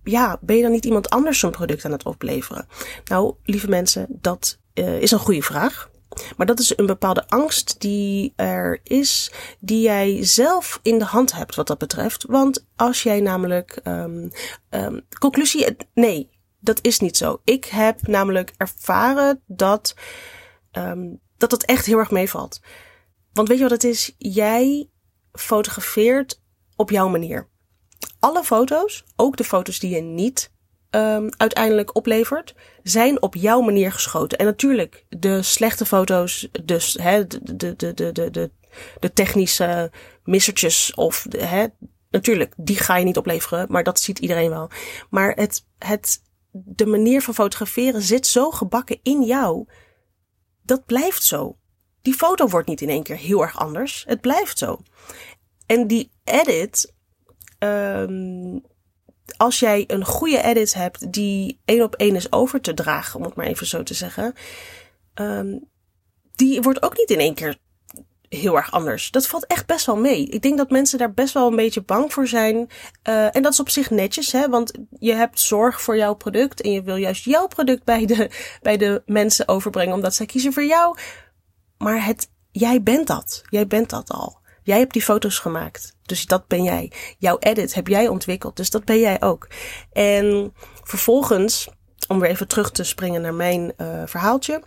ja, 0.05 0.37
ben 0.41 0.55
je 0.55 0.61
dan 0.61 0.71
niet 0.71 0.85
iemand 0.85 1.09
anders 1.09 1.39
zo'n 1.39 1.51
product 1.51 1.85
aan 1.85 1.91
het 1.91 2.05
opleveren? 2.05 2.67
Nou, 3.05 3.35
lieve 3.43 3.69
mensen, 3.69 4.07
dat 4.09 4.59
uh, 4.73 5.01
is 5.01 5.11
een 5.11 5.19
goede 5.19 5.41
vraag. 5.41 5.89
Maar 6.37 6.45
dat 6.45 6.59
is 6.59 6.77
een 6.77 6.85
bepaalde 6.85 7.27
angst 7.27 7.75
die 7.79 8.33
er 8.35 8.79
is, 8.83 9.31
die 9.59 9.81
jij 9.81 10.25
zelf 10.25 10.79
in 10.81 10.97
de 10.99 11.05
hand 11.05 11.33
hebt 11.33 11.55
wat 11.55 11.67
dat 11.67 11.77
betreft. 11.77 12.25
Want 12.27 12.65
als 12.75 13.03
jij 13.03 13.19
namelijk, 13.19 13.79
um, 13.83 14.31
um, 14.69 15.01
conclusie, 15.19 15.75
nee, 15.93 16.29
dat 16.59 16.79
is 16.81 16.99
niet 16.99 17.17
zo. 17.17 17.41
Ik 17.43 17.65
heb 17.65 18.07
namelijk 18.07 18.53
ervaren 18.57 19.41
dat 19.45 19.95
um, 20.71 21.19
dat 21.37 21.51
het 21.51 21.65
echt 21.65 21.85
heel 21.85 21.97
erg 21.97 22.11
meevalt. 22.11 22.59
Want 23.33 23.47
weet 23.47 23.57
je 23.57 23.63
wat 23.63 23.71
het 23.71 23.83
is? 23.83 24.15
Jij 24.17 24.89
fotografeert 25.31 26.41
op 26.75 26.89
jouw 26.89 27.09
manier. 27.09 27.49
Alle 28.25 28.43
foto's, 28.43 29.03
ook 29.15 29.37
de 29.37 29.43
foto's 29.43 29.79
die 29.79 29.95
je 29.95 30.01
niet 30.01 30.51
um, 30.89 31.29
uiteindelijk 31.37 31.95
oplevert, 31.95 32.55
zijn 32.83 33.21
op 33.21 33.35
jouw 33.35 33.61
manier 33.61 33.91
geschoten. 33.91 34.37
En 34.37 34.45
natuurlijk, 34.45 35.05
de 35.09 35.41
slechte 35.41 35.85
foto's, 35.85 36.47
dus 36.63 36.97
hè, 37.01 37.27
de, 37.27 37.55
de, 37.55 37.75
de, 37.75 37.93
de, 37.93 38.11
de, 38.11 38.31
de, 38.31 38.51
de 38.99 39.13
technische 39.13 39.91
missertjes 40.23 40.93
of 40.93 41.25
hè, 41.29 41.65
natuurlijk, 42.09 42.53
die 42.57 42.77
ga 42.77 42.97
je 42.97 43.05
niet 43.05 43.17
opleveren, 43.17 43.65
maar 43.69 43.83
dat 43.83 43.99
ziet 43.99 44.19
iedereen 44.19 44.49
wel. 44.49 44.69
Maar 45.09 45.31
het, 45.31 45.65
het, 45.77 46.21
de 46.51 46.85
manier 46.85 47.21
van 47.21 47.33
fotograferen 47.33 48.01
zit 48.01 48.27
zo 48.27 48.51
gebakken 48.51 48.99
in 49.03 49.23
jou 49.23 49.67
dat 50.63 50.85
blijft 50.85 51.23
zo. 51.23 51.57
Die 52.01 52.13
foto 52.13 52.47
wordt 52.47 52.67
niet 52.67 52.81
in 52.81 52.89
één 52.89 53.03
keer 53.03 53.17
heel 53.17 53.41
erg 53.41 53.57
anders. 53.57 54.03
Het 54.07 54.21
blijft 54.21 54.57
zo. 54.57 54.79
En 55.65 55.87
die 55.87 56.11
edit, 56.23 56.93
um, 57.65 58.63
als 59.37 59.59
jij 59.59 59.83
een 59.87 60.05
goede 60.05 60.41
edit 60.41 60.73
hebt 60.73 61.11
die 61.11 61.61
één 61.65 61.83
op 61.83 61.95
één 61.95 62.15
is 62.15 62.31
over 62.31 62.61
te 62.61 62.73
dragen, 62.73 63.19
om 63.19 63.25
het 63.25 63.35
maar 63.35 63.45
even 63.45 63.67
zo 63.67 63.83
te 63.83 63.93
zeggen, 63.93 64.33
um, 65.15 65.69
die 66.35 66.61
wordt 66.61 66.83
ook 66.83 66.97
niet 66.97 67.09
in 67.09 67.19
één 67.19 67.33
keer 67.33 67.57
heel 68.29 68.55
erg 68.55 68.71
anders. 68.71 69.11
Dat 69.11 69.27
valt 69.27 69.45
echt 69.45 69.65
best 69.65 69.85
wel 69.85 69.97
mee. 69.97 70.27
Ik 70.27 70.41
denk 70.41 70.57
dat 70.57 70.69
mensen 70.69 70.97
daar 70.97 71.13
best 71.13 71.33
wel 71.33 71.47
een 71.47 71.55
beetje 71.55 71.81
bang 71.81 72.13
voor 72.13 72.27
zijn. 72.27 72.55
Uh, 72.55 73.35
en 73.35 73.41
dat 73.41 73.51
is 73.53 73.59
op 73.59 73.69
zich 73.69 73.89
netjes, 73.89 74.31
hè? 74.31 74.49
Want 74.49 74.71
je 74.99 75.13
hebt 75.13 75.39
zorg 75.39 75.81
voor 75.81 75.97
jouw 75.97 76.13
product 76.13 76.61
en 76.61 76.71
je 76.71 76.83
wil 76.83 76.95
juist 76.95 77.25
jouw 77.25 77.47
product 77.47 77.83
bij 77.83 78.05
de, 78.05 78.29
bij 78.61 78.77
de 78.77 79.01
mensen 79.05 79.47
overbrengen, 79.47 79.93
omdat 79.93 80.15
zij 80.15 80.25
kiezen 80.25 80.53
voor 80.53 80.65
jou. 80.65 80.97
Maar 81.77 82.05
het, 82.05 82.29
jij 82.51 82.83
bent 82.83 83.07
dat. 83.07 83.43
Jij 83.49 83.67
bent 83.67 83.89
dat 83.89 84.09
al. 84.09 84.43
Jij 84.65 84.79
hebt 84.79 84.93
die 84.93 85.01
foto's 85.01 85.39
gemaakt. 85.39 85.95
Dus 86.01 86.25
dat 86.25 86.47
ben 86.47 86.63
jij. 86.63 86.91
Jouw 87.17 87.37
edit 87.39 87.73
heb 87.73 87.87
jij 87.87 88.07
ontwikkeld. 88.07 88.55
Dus 88.55 88.69
dat 88.69 88.85
ben 88.85 88.99
jij 88.99 89.21
ook. 89.21 89.47
En 89.91 90.53
vervolgens, 90.83 91.69
om 92.07 92.19
weer 92.19 92.29
even 92.29 92.47
terug 92.47 92.71
te 92.71 92.83
springen 92.83 93.21
naar 93.21 93.33
mijn 93.33 93.73
uh, 93.77 94.01
verhaaltje 94.05 94.61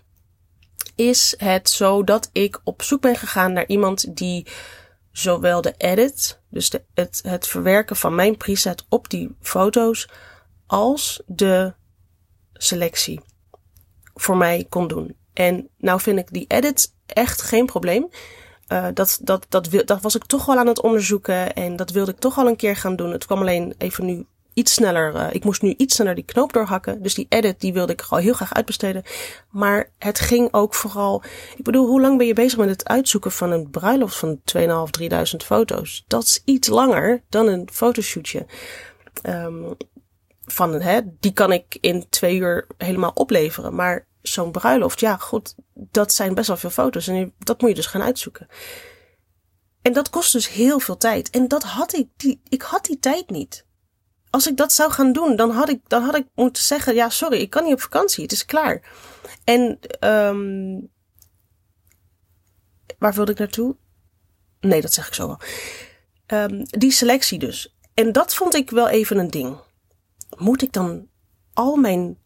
is 0.94 1.34
het 1.38 1.70
zo 1.70 2.04
dat 2.04 2.30
ik 2.32 2.60
op 2.64 2.82
zoek 2.82 3.00
ben 3.00 3.16
gegaan 3.16 3.52
naar 3.52 3.66
iemand 3.66 4.16
die 4.16 4.46
zowel 5.12 5.60
de 5.60 5.74
edit, 5.76 6.40
dus 6.50 6.70
de, 6.70 6.84
het, 6.94 7.20
het 7.22 7.46
verwerken 7.46 7.96
van 7.96 8.14
mijn 8.14 8.36
preset 8.36 8.84
op 8.88 9.10
die 9.10 9.36
foto's, 9.40 10.08
als 10.66 11.22
de 11.26 11.74
selectie 12.52 13.20
voor 14.14 14.36
mij 14.36 14.66
kon 14.68 14.88
doen. 14.88 15.16
En 15.32 15.68
nou 15.78 16.00
vind 16.00 16.18
ik 16.18 16.32
die 16.32 16.44
edit 16.48 16.94
echt 17.06 17.42
geen 17.42 17.66
probleem. 17.66 18.08
Uh, 18.72 18.86
dat, 18.94 19.18
dat, 19.22 19.46
dat, 19.48 19.68
dat 19.84 20.00
was 20.00 20.14
ik 20.14 20.24
toch 20.24 20.46
wel 20.46 20.58
aan 20.58 20.66
het 20.66 20.82
onderzoeken 20.82 21.54
en 21.54 21.76
dat 21.76 21.90
wilde 21.90 22.10
ik 22.10 22.18
toch 22.18 22.38
al 22.38 22.46
een 22.46 22.56
keer 22.56 22.76
gaan 22.76 22.96
doen. 22.96 23.12
Het 23.12 23.26
kwam 23.26 23.40
alleen 23.40 23.74
even 23.78 24.04
nu 24.04 24.26
iets 24.58 24.72
sneller, 24.72 25.14
uh, 25.14 25.26
ik 25.30 25.44
moest 25.44 25.62
nu 25.62 25.74
iets 25.76 25.94
sneller 25.94 26.14
die 26.14 26.24
knoop 26.24 26.52
doorhakken. 26.52 27.02
Dus 27.02 27.14
die 27.14 27.26
edit, 27.28 27.60
die 27.60 27.72
wilde 27.72 27.92
ik 27.92 28.04
al 28.08 28.18
heel 28.18 28.32
graag 28.32 28.54
uitbesteden. 28.54 29.02
Maar 29.50 29.92
het 29.98 30.20
ging 30.20 30.48
ook 30.52 30.74
vooral, 30.74 31.22
ik 31.56 31.64
bedoel, 31.64 31.86
hoe 31.86 32.00
lang 32.00 32.18
ben 32.18 32.26
je 32.26 32.34
bezig 32.34 32.58
met 32.58 32.68
het 32.68 32.88
uitzoeken 32.88 33.32
van 33.32 33.50
een 33.50 33.70
bruiloft 33.70 34.16
van 34.16 34.40
2.500, 34.56 34.62
3.000 35.00 35.36
foto's? 35.36 36.04
Dat 36.06 36.22
is 36.22 36.42
iets 36.44 36.68
langer 36.68 37.22
dan 37.28 37.46
een 37.46 37.68
fotoshootje. 37.72 38.46
Um, 39.22 39.76
van, 40.44 40.80
hè, 40.80 41.00
die 41.20 41.32
kan 41.32 41.52
ik 41.52 41.78
in 41.80 42.06
twee 42.10 42.36
uur 42.36 42.66
helemaal 42.76 43.12
opleveren. 43.14 43.74
Maar 43.74 44.06
zo'n 44.22 44.50
bruiloft, 44.50 45.00
ja, 45.00 45.16
goed, 45.16 45.54
dat 45.74 46.12
zijn 46.12 46.34
best 46.34 46.48
wel 46.48 46.56
veel 46.56 46.70
foto's. 46.70 47.06
En 47.06 47.34
dat 47.38 47.60
moet 47.60 47.70
je 47.70 47.76
dus 47.76 47.86
gaan 47.86 48.02
uitzoeken. 48.02 48.46
En 49.82 49.92
dat 49.92 50.10
kost 50.10 50.32
dus 50.32 50.48
heel 50.48 50.78
veel 50.78 50.96
tijd. 50.96 51.30
En 51.30 51.48
dat 51.48 51.62
had 51.62 51.94
ik, 51.94 52.08
die, 52.16 52.40
ik 52.48 52.62
had 52.62 52.84
die 52.84 52.98
tijd 52.98 53.30
niet. 53.30 53.66
Als 54.30 54.46
ik 54.46 54.56
dat 54.56 54.72
zou 54.72 54.90
gaan 54.90 55.12
doen, 55.12 55.36
dan 55.36 55.50
had 55.50 55.68
ik, 55.68 55.80
dan 55.86 56.02
had 56.02 56.16
ik 56.16 56.26
moeten 56.34 56.62
zeggen, 56.62 56.94
ja, 56.94 57.08
sorry, 57.08 57.40
ik 57.40 57.50
kan 57.50 57.64
niet 57.64 57.72
op 57.72 57.80
vakantie, 57.80 58.22
het 58.22 58.32
is 58.32 58.44
klaar. 58.44 58.82
En, 59.44 59.78
um, 60.00 60.90
waar 62.98 63.14
wilde 63.14 63.32
ik 63.32 63.38
naartoe? 63.38 63.76
Nee, 64.60 64.80
dat 64.80 64.92
zeg 64.92 65.06
ik 65.06 65.14
zo 65.14 65.26
wel. 65.26 65.40
Um, 66.26 66.62
die 66.64 66.90
selectie 66.90 67.38
dus. 67.38 67.76
En 67.94 68.12
dat 68.12 68.34
vond 68.34 68.54
ik 68.54 68.70
wel 68.70 68.88
even 68.88 69.18
een 69.18 69.30
ding. 69.30 69.56
Moet 70.36 70.62
ik 70.62 70.72
dan 70.72 71.08
al 71.52 71.76
mijn 71.76 72.18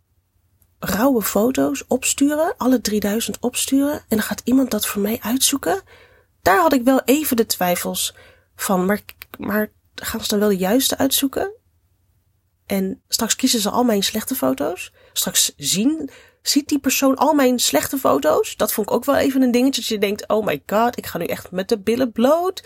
rauwe 0.85 1.23
foto's 1.23 1.85
opsturen, 1.89 2.55
alle 2.57 2.81
3000 2.81 3.39
opsturen, 3.41 3.93
en 3.93 4.05
dan 4.09 4.23
gaat 4.23 4.43
iemand 4.45 4.71
dat 4.71 4.87
voor 4.87 5.03
mij 5.03 5.19
uitzoeken? 5.23 5.81
Daar 6.43 6.61
had 6.61 6.73
ik 6.73 6.83
wel 6.83 7.03
even 7.05 7.37
de 7.37 7.47
twijfels 7.47 8.15
van, 8.57 8.85
maar, 8.85 9.03
maar 9.39 9.73
gaan 9.95 10.21
ze 10.21 10.29
dan 10.29 10.39
wel 10.39 10.49
de 10.49 10.57
juiste 10.57 10.99
uitzoeken? 10.99 11.53
En 12.67 13.03
straks 13.09 13.37
kiezen 13.37 13.61
ze 13.61 13.71
al 13.71 13.85
mijn 13.85 14.03
slechte 14.03 14.35
foto's. 14.35 14.93
Straks 15.13 15.53
zien, 15.57 16.11
ziet 16.43 16.69
die 16.69 16.79
persoon 16.79 17.17
al 17.17 17.35
mijn 17.35 17.59
slechte 17.59 17.99
foto's. 17.99 18.57
Dat 18.57 18.73
vond 18.73 18.89
ik 18.89 18.95
ook 18.95 19.05
wel 19.05 19.17
even 19.17 19.43
een 19.43 19.51
dingetje. 19.51 19.81
Dat 19.81 19.91
je 19.91 19.99
denkt, 19.99 20.29
oh 20.29 20.47
my 20.47 20.63
god, 20.67 20.97
ik 20.99 21.07
ga 21.07 21.19
nu 21.19 21.25
echt 21.25 21.51
met 21.51 21.69
de 21.69 21.79
billen 21.79 22.13
bloot. 22.13 22.63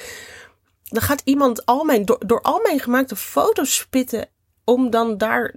Dan 0.83 1.03
gaat 1.03 1.23
iemand 1.25 1.67
al 1.67 1.85
mijn, 1.85 2.05
door, 2.05 2.23
door 2.27 2.41
al 2.41 2.61
mijn 2.63 2.81
gemaakte 2.81 3.17
foto's 3.17 3.77
spitten. 3.77 4.29
Om 4.65 4.91
dan 4.91 5.19
daar 5.19 5.55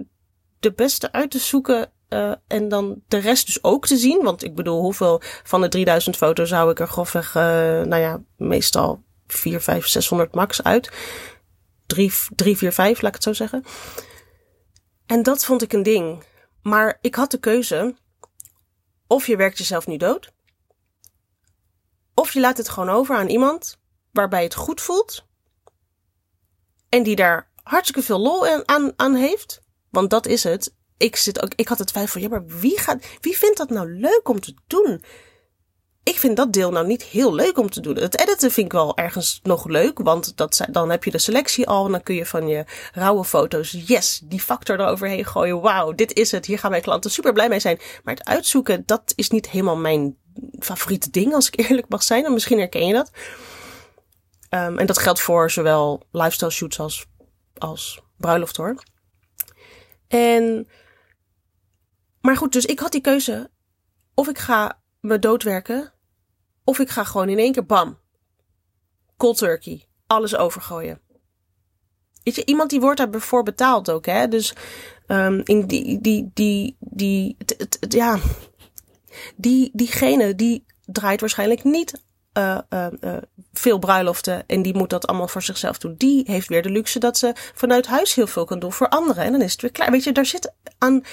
de 0.59 0.73
beste 0.73 1.11
uit 1.11 1.31
te 1.31 1.39
zoeken. 1.39 1.91
Uh, 2.09 2.33
en 2.47 2.69
dan 2.69 3.01
de 3.07 3.17
rest 3.17 3.45
dus 3.45 3.63
ook 3.63 3.87
te 3.87 3.97
zien. 3.97 4.23
Want 4.23 4.43
ik 4.43 4.55
bedoel, 4.55 4.81
hoeveel 4.81 5.21
van 5.43 5.61
de 5.61 5.67
3000 5.67 6.17
foto's 6.17 6.49
zou 6.49 6.71
ik 6.71 6.79
er 6.79 6.87
grofweg, 6.87 7.35
uh, 7.35 7.43
nou 7.81 7.95
ja, 7.95 8.21
meestal 8.37 9.03
4, 9.27 9.61
5, 9.61 9.87
600 9.87 10.33
max 10.33 10.63
uit. 10.63 10.91
3, 11.85 12.13
3, 12.35 12.57
4, 12.57 12.71
5, 12.71 13.01
laat 13.01 13.07
ik 13.07 13.13
het 13.13 13.23
zo 13.23 13.33
zeggen. 13.33 13.63
En 15.05 15.23
dat 15.23 15.45
vond 15.45 15.61
ik 15.61 15.73
een 15.73 15.83
ding. 15.83 16.23
Maar 16.61 16.97
ik 17.01 17.15
had 17.15 17.31
de 17.31 17.39
keuze. 17.39 17.95
Of 19.07 19.27
je 19.27 19.35
werkt 19.35 19.57
jezelf 19.57 19.87
nu 19.87 19.97
dood. 19.97 20.31
Of 22.13 22.33
je 22.33 22.39
laat 22.39 22.57
het 22.57 22.69
gewoon 22.69 22.89
over 22.89 23.15
aan 23.15 23.27
iemand 23.27 23.79
waarbij 24.11 24.43
het 24.43 24.55
goed 24.55 24.81
voelt. 24.81 25.25
En 26.89 27.03
die 27.03 27.15
daar 27.15 27.51
hartstikke 27.63 28.03
veel 28.03 28.19
lol 28.19 28.65
aan, 28.65 28.93
aan 28.95 29.15
heeft. 29.15 29.61
Want 29.89 30.09
dat 30.09 30.25
is 30.25 30.43
het. 30.43 30.75
Ik, 30.99 31.15
zit 31.15 31.43
ook, 31.43 31.51
ik 31.55 31.67
had 31.67 31.77
het 31.77 31.87
twijfel, 31.87 32.21
ja, 32.21 32.27
maar 32.27 32.45
wie, 32.45 32.79
gaat, 32.79 33.05
wie 33.21 33.37
vindt 33.37 33.57
dat 33.57 33.69
nou 33.69 33.99
leuk 33.99 34.29
om 34.29 34.39
te 34.39 34.53
doen? 34.67 35.01
ik 36.09 36.17
vind 36.17 36.37
dat 36.37 36.53
deel 36.53 36.71
nou 36.71 36.87
niet 36.87 37.03
heel 37.03 37.33
leuk 37.33 37.57
om 37.57 37.69
te 37.69 37.81
doen. 37.81 37.95
Het 37.95 38.19
editen 38.19 38.51
vind 38.51 38.65
ik 38.65 38.71
wel 38.71 38.97
ergens 38.97 39.39
nog 39.43 39.65
leuk, 39.67 39.99
want 39.99 40.37
dat, 40.37 40.65
dan 40.71 40.89
heb 40.89 41.03
je 41.03 41.11
de 41.11 41.17
selectie 41.17 41.67
al 41.67 41.85
en 41.85 41.91
dan 41.91 42.03
kun 42.03 42.15
je 42.15 42.25
van 42.25 42.47
je 42.47 42.65
rauwe 42.93 43.23
foto's, 43.23 43.83
yes, 43.85 44.21
die 44.23 44.39
factor 44.39 44.79
eroverheen 44.79 45.25
gooien. 45.25 45.61
Wauw, 45.61 45.91
dit 45.91 46.13
is 46.13 46.31
het. 46.31 46.45
Hier 46.45 46.59
gaan 46.59 46.69
mijn 46.69 46.81
klanten 46.81 47.11
super 47.11 47.33
blij 47.33 47.49
mee 47.49 47.59
zijn. 47.59 47.79
Maar 48.03 48.13
het 48.15 48.27
uitzoeken, 48.27 48.83
dat 48.85 49.13
is 49.15 49.29
niet 49.29 49.49
helemaal 49.49 49.77
mijn 49.77 50.17
favoriete 50.59 51.09
ding, 51.09 51.33
als 51.33 51.49
ik 51.49 51.59
eerlijk 51.69 51.89
mag 51.89 52.03
zijn. 52.03 52.25
En 52.25 52.33
misschien 52.33 52.59
herken 52.59 52.87
je 52.87 52.93
dat. 52.93 53.11
Um, 54.49 54.77
en 54.77 54.85
dat 54.85 54.97
geldt 54.97 55.19
voor 55.19 55.51
zowel 55.51 56.03
lifestyle 56.11 56.51
shoots 56.51 56.79
als, 56.79 57.05
als 57.57 58.01
bruiloft 58.17 58.57
hoor. 58.57 58.83
En, 60.07 60.67
maar 62.21 62.37
goed, 62.37 62.53
dus 62.53 62.65
ik 62.65 62.79
had 62.79 62.91
die 62.91 63.01
keuze. 63.01 63.49
Of 64.13 64.27
ik 64.27 64.37
ga 64.37 64.79
me 64.99 65.19
doodwerken 65.19 65.93
of 66.63 66.79
ik 66.79 66.89
ga 66.89 67.03
gewoon 67.03 67.29
in 67.29 67.37
één 67.37 67.51
keer 67.51 67.65
bam. 67.65 67.97
Cold 69.17 69.37
turkey. 69.37 69.85
Alles 70.07 70.35
overgooien. 70.35 71.01
Weet 72.23 72.35
je, 72.35 72.45
iemand 72.45 72.69
die 72.69 72.79
wordt 72.79 73.11
daarvoor 73.11 73.43
betaald 73.43 73.91
ook, 73.91 74.05
hè? 74.05 74.27
Dus 74.27 74.53
um, 75.07 75.41
in 75.43 75.67
die, 75.67 76.01
die, 76.01 76.31
die, 76.33 76.75
die, 76.79 77.37
ja, 77.79 78.19
die, 79.35 79.69
diegene 79.73 80.35
die 80.35 80.65
draait 80.85 81.19
waarschijnlijk 81.19 81.63
niet 81.63 82.03
uh, 82.33 82.57
uh, 82.69 82.87
uh, 83.01 83.17
veel 83.53 83.79
bruiloften 83.79 84.43
en 84.47 84.61
die 84.61 84.77
moet 84.77 84.89
dat 84.89 85.07
allemaal 85.07 85.27
voor 85.27 85.43
zichzelf 85.43 85.77
doen. 85.77 85.95
Die 85.97 86.23
heeft 86.25 86.47
weer 86.47 86.61
de 86.61 86.69
luxe 86.69 86.99
dat 86.99 87.17
ze 87.17 87.31
vanuit 87.53 87.87
huis 87.87 88.13
heel 88.13 88.27
veel 88.27 88.45
kan 88.45 88.59
doen 88.59 88.73
voor 88.73 88.89
anderen 88.89 89.23
en 89.23 89.31
dan 89.31 89.41
is 89.41 89.51
het 89.51 89.61
weer 89.61 89.71
klaar. 89.71 89.91
Weet 89.91 90.03
je, 90.03 90.11
daar 90.11 90.25
zit 90.25 90.53
aan 90.77 91.03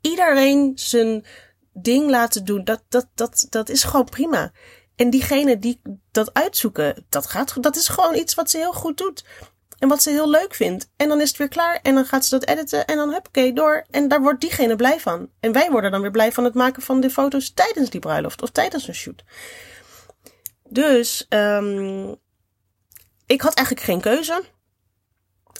iedereen 0.00 0.72
zijn 0.74 1.24
ding 1.72 2.10
laten 2.10 2.44
doen, 2.44 2.64
dat, 2.64 2.82
dat, 2.88 3.06
dat, 3.14 3.46
dat 3.48 3.68
is 3.68 3.84
gewoon 3.84 4.04
prima. 4.04 4.52
En 4.96 5.10
diegene 5.10 5.58
die 5.58 5.80
dat 6.10 6.34
uitzoeken, 6.34 7.06
dat, 7.08 7.26
gaat, 7.26 7.62
dat 7.62 7.76
is 7.76 7.88
gewoon 7.88 8.14
iets 8.14 8.34
wat 8.34 8.50
ze 8.50 8.56
heel 8.56 8.72
goed 8.72 8.98
doet. 8.98 9.24
En 9.78 9.88
wat 9.88 10.02
ze 10.02 10.10
heel 10.10 10.30
leuk 10.30 10.54
vindt. 10.54 10.90
En 10.96 11.08
dan 11.08 11.20
is 11.20 11.28
het 11.28 11.36
weer 11.36 11.48
klaar. 11.48 11.78
En 11.82 11.94
dan 11.94 12.04
gaat 12.04 12.24
ze 12.24 12.38
dat 12.38 12.48
editen. 12.48 12.86
En 12.86 12.96
dan 12.96 13.14
oké, 13.14 13.52
door. 13.52 13.86
En 13.90 14.08
daar 14.08 14.20
wordt 14.20 14.40
diegene 14.40 14.76
blij 14.76 15.00
van. 15.00 15.30
En 15.40 15.52
wij 15.52 15.70
worden 15.70 15.90
dan 15.90 16.00
weer 16.00 16.10
blij 16.10 16.32
van 16.32 16.44
het 16.44 16.54
maken 16.54 16.82
van 16.82 17.00
de 17.00 17.10
foto's 17.10 17.52
tijdens 17.52 17.90
die 17.90 18.00
bruiloft. 18.00 18.42
Of 18.42 18.50
tijdens 18.50 18.88
een 18.88 18.94
shoot. 18.94 19.24
Dus, 20.68 21.26
um, 21.28 22.16
ik 23.26 23.40
had 23.40 23.54
eigenlijk 23.54 23.86
geen 23.86 24.00
keuze. 24.00 24.42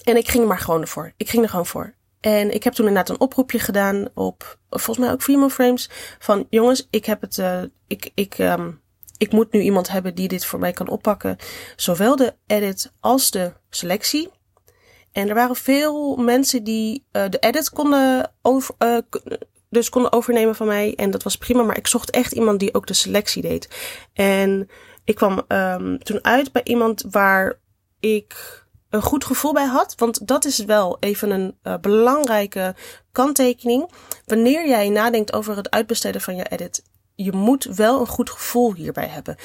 En 0.03 0.17
ik 0.17 0.29
ging 0.29 0.45
maar 0.45 0.59
gewoon 0.59 0.81
ervoor. 0.81 1.13
Ik 1.17 1.29
ging 1.29 1.43
er 1.43 1.49
gewoon 1.49 1.65
voor. 1.65 1.93
En 2.19 2.53
ik 2.53 2.63
heb 2.63 2.73
toen 2.73 2.87
inderdaad 2.87 3.09
een 3.15 3.21
oproepje 3.21 3.59
gedaan 3.59 4.07
op, 4.13 4.59
volgens 4.69 4.97
mij 4.97 5.11
ook 5.11 5.21
Freemo 5.21 5.49
Frames. 5.49 5.89
Van 6.19 6.47
jongens, 6.49 6.87
ik 6.89 7.05
heb 7.05 7.21
het, 7.21 7.37
uh, 7.37 7.61
ik, 7.87 8.11
ik, 8.13 8.37
um, 8.37 8.81
ik 9.17 9.31
moet 9.31 9.51
nu 9.51 9.61
iemand 9.61 9.89
hebben 9.89 10.15
die 10.15 10.27
dit 10.27 10.45
voor 10.45 10.59
mij 10.59 10.71
kan 10.71 10.89
oppakken. 10.89 11.37
Zowel 11.75 12.15
de 12.15 12.35
edit 12.47 12.91
als 12.99 13.31
de 13.31 13.53
selectie. 13.69 14.29
En 15.11 15.29
er 15.29 15.35
waren 15.35 15.55
veel 15.55 16.15
mensen 16.15 16.63
die 16.63 17.05
uh, 17.11 17.29
de 17.29 17.39
edit 17.39 17.69
konden 17.69 18.31
over, 18.41 18.75
uh, 18.79 18.97
dus 19.69 19.89
konden 19.89 20.11
overnemen 20.11 20.55
van 20.55 20.67
mij. 20.67 20.95
En 20.95 21.11
dat 21.11 21.23
was 21.23 21.37
prima. 21.37 21.63
Maar 21.63 21.77
ik 21.77 21.87
zocht 21.87 22.09
echt 22.09 22.31
iemand 22.31 22.59
die 22.59 22.73
ook 22.73 22.87
de 22.87 22.93
selectie 22.93 23.41
deed. 23.41 23.69
En 24.13 24.69
ik 25.03 25.15
kwam 25.15 25.43
um, 25.47 26.03
toen 26.03 26.23
uit 26.23 26.51
bij 26.51 26.63
iemand 26.63 27.05
waar 27.09 27.59
ik 27.99 28.63
een 28.89 29.01
goed 29.01 29.25
gevoel 29.25 29.53
bij 29.53 29.65
had. 29.65 29.93
Want 29.97 30.27
dat 30.27 30.45
is 30.45 30.57
wel 30.57 30.97
even 30.99 31.29
een 31.29 31.57
uh, 31.63 31.77
belangrijke 31.77 32.75
kanttekening. 33.11 33.91
Wanneer 34.25 34.67
jij 34.67 34.89
nadenkt 34.89 35.33
over 35.33 35.55
het 35.55 35.69
uitbesteden 35.69 36.21
van 36.21 36.35
je 36.35 36.43
edit, 36.43 36.83
je 37.23 37.31
moet 37.31 37.63
wel 37.63 37.99
een 37.99 38.07
goed 38.07 38.29
gevoel 38.29 38.73
hierbij 38.73 39.07
hebben. 39.07 39.35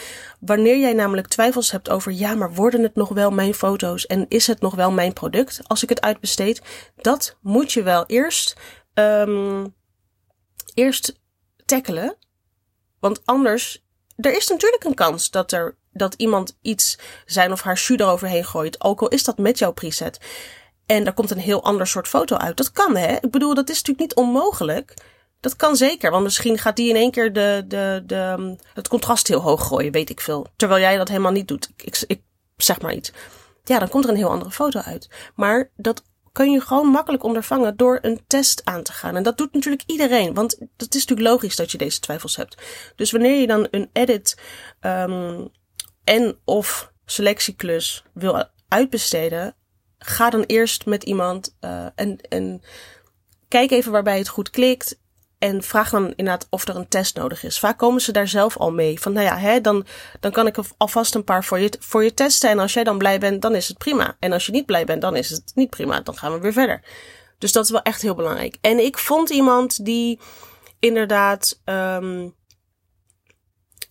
Wanneer 0.41 0.79
jij 0.79 0.93
namelijk 0.93 1.27
twijfels 1.27 1.71
hebt 1.71 1.91
over, 1.91 2.13
ja, 2.13 2.35
maar 2.35 2.55
worden 2.55 2.83
het 2.83 2.95
nog 2.95 3.09
wel 3.09 3.31
mijn 3.31 3.55
foto's 3.55 4.07
en 4.07 4.27
is 4.29 4.47
het 4.47 4.61
nog 4.61 4.75
wel 4.75 4.93
mijn 4.93 5.13
product 5.13 5.61
als 5.67 5.83
ik 5.83 5.89
het 5.89 6.01
uitbesteed? 6.01 6.63
Dat 6.97 7.37
moet 7.41 7.73
je 7.73 7.83
wel 7.83 8.05
eerst, 8.07 8.57
um, 8.95 9.75
eerst 10.75 11.21
tackelen. 11.65 12.17
Want 13.01 13.21
anders, 13.25 13.85
er 14.17 14.37
is 14.37 14.49
natuurlijk 14.49 14.85
een 14.85 14.95
kans 14.95 15.31
dat 15.31 15.53
er 15.53 15.77
dat 15.95 16.15
iemand 16.15 16.57
iets 16.63 16.99
zijn 17.27 17.53
of 17.53 17.63
haar 17.63 17.79
shoe 17.79 18.01
eroverheen 18.01 18.45
gooit, 18.45 18.85
ook 18.85 19.01
al 19.01 19.09
is 19.09 19.25
dat 19.25 19.39
met 19.39 19.59
jouw 19.59 19.73
preset. 19.73 20.19
En 20.87 21.05
daar 21.05 21.15
komt 21.15 21.31
een 21.31 21.39
heel 21.39 21.65
ander 21.65 21.87
soort 21.87 22.09
foto 22.09 22.37
uit. 22.37 22.57
Dat 22.57 22.73
kan, 22.73 22.97
hè? 22.97 23.17
Ik 23.21 23.31
bedoel, 23.31 23.55
dat 23.55 23.69
is 23.69 23.77
natuurlijk 23.77 24.01
niet 24.01 24.15
onmogelijk. 24.15 24.95
Dat 25.41 25.57
kan 25.57 25.77
zeker, 25.77 26.11
want 26.11 26.23
misschien 26.23 26.59
gaat 26.59 26.77
die 26.77 26.89
in 26.89 26.97
één 26.97 27.11
keer 27.11 27.33
de, 27.33 27.65
de, 27.69 28.03
de, 28.07 28.57
het 28.75 28.89
contrast 28.89 29.29
heel 29.29 29.41
hoog 29.41 29.67
gooien, 29.67 29.93
weet 29.93 30.11
ik 30.11 30.21
veel. 30.21 30.47
Terwijl 30.57 30.81
jij 30.81 30.97
dat 30.97 31.09
helemaal 31.09 31.33
niet 31.33 31.49
doet. 31.49 31.71
Ik, 31.77 32.05
ik, 32.07 32.23
zeg 32.57 32.81
maar 32.81 32.95
iets. 32.95 33.13
Ja, 33.65 33.79
dan 33.79 33.89
komt 33.89 34.05
er 34.05 34.11
een 34.11 34.17
heel 34.17 34.31
andere 34.31 34.51
foto 34.51 34.81
uit. 34.81 35.09
Maar 35.35 35.71
dat 35.77 36.03
kan 36.33 36.51
je 36.51 36.61
gewoon 36.61 36.87
makkelijk 36.87 37.23
ondervangen 37.23 37.77
door 37.77 37.99
een 38.03 38.21
test 38.27 38.61
aan 38.65 38.83
te 38.83 38.93
gaan. 38.93 39.17
En 39.17 39.23
dat 39.23 39.37
doet 39.37 39.53
natuurlijk 39.53 39.83
iedereen, 39.87 40.35
want 40.35 40.59
het 40.77 40.95
is 40.95 41.07
natuurlijk 41.07 41.29
logisch 41.29 41.57
dat 41.57 41.71
je 41.71 41.79
deze 41.79 42.01
twijfels 42.01 42.37
hebt. 42.37 42.63
Dus 42.97 43.11
wanneer 43.11 43.41
je 43.41 43.47
dan 43.47 43.69
een 43.71 43.91
edit 43.93 44.39
um, 44.81 45.51
en 46.05 46.39
of 46.45 46.93
selectieklus 47.05 48.05
wil 48.13 48.45
uitbesteden, 48.69 49.55
ga 49.99 50.31
dan 50.31 50.43
eerst 50.43 50.87
met 50.87 51.03
iemand 51.03 51.57
uh, 51.61 51.87
en, 51.95 52.21
en 52.29 52.63
kijk 53.49 53.71
even 53.71 53.93
waarbij 53.93 54.19
het 54.19 54.29
goed 54.29 54.51
klikt. 54.51 55.03
En 55.39 55.63
vraag 55.63 55.91
dan 55.91 56.13
inderdaad 56.17 56.47
of 56.51 56.69
er 56.69 56.77
een 56.77 56.89
test 56.89 57.17
nodig 57.17 57.45
is. 57.45 57.59
Vaak 57.59 57.79
komen 57.79 58.01
ze 58.01 58.13
daar 58.13 58.29
zelf 58.29 58.57
al 58.57 58.73
mee. 58.73 59.01
Van 59.01 59.13
nou 59.13 59.27
ja, 59.27 59.39
hè, 59.39 59.61
dan, 59.61 59.87
dan 60.21 60.31
kan 60.33 60.47
ik 60.47 60.57
alvast 60.77 61.15
een 61.15 61.25
paar 61.25 61.45
voor 61.45 61.59
je, 61.59 61.73
voor 61.79 62.05
je 62.05 62.15
testen. 62.15 62.51
En 62.51 62.59
als 62.59 62.73
jij 62.73 62.85
dan 62.85 62.99
blij 62.99 63.19
bent, 63.19 63.43
dan 63.43 63.55
is 63.55 63.69
het 63.69 63.79
prima. 63.79 64.17
En 64.19 64.33
als 64.33 64.47
je 64.47 64.53
niet 64.53 64.67
blij 64.67 64.85
bent, 64.85 65.01
dan 65.01 65.17
is 65.17 65.31
het 65.31 65.53
niet 65.55 65.71
prima. 65.71 66.01
Dan 66.01 66.17
gaan 66.17 66.33
we 66.33 66.39
weer 66.39 66.53
verder. 66.53 66.83
Dus 67.39 67.53
dat 67.53 67.65
is 67.65 67.71
wel 67.71 67.83
echt 67.83 68.03
heel 68.03 68.15
belangrijk. 68.15 68.57
En 68.61 68.85
ik 68.85 68.99
vond 68.99 69.31
iemand 69.31 69.85
die 69.85 70.21
inderdaad 70.79 71.61
um, 71.65 72.35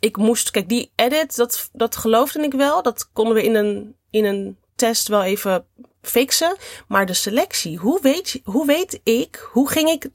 ik 0.04 0.18
moest, 0.18 0.52
kijk, 0.52 0.70
die 0.70 0.92
edit, 0.96 1.36
dat, 1.36 1.70
dat 1.74 1.96
geloofde 1.96 2.42
ik 2.42 2.54
wel. 2.54 2.82
Dat 2.82 3.12
konden 3.12 3.34
we 3.34 3.44
in 3.44 3.56
een, 3.56 3.96
in 4.10 4.26
een 4.26 4.58
test 4.76 5.08
wel 5.08 5.24
even 5.24 5.66
fixen. 6.02 6.56
Maar 6.88 7.06
de 7.06 7.14
selectie, 7.14 7.78
hoe 7.78 8.02
weet, 8.02 8.42
hoe 8.44 8.66
weet 8.66 9.00
ik, 9.04 9.50
hoe 9.52 9.70
ging 9.70 9.90
ik, 9.90 10.10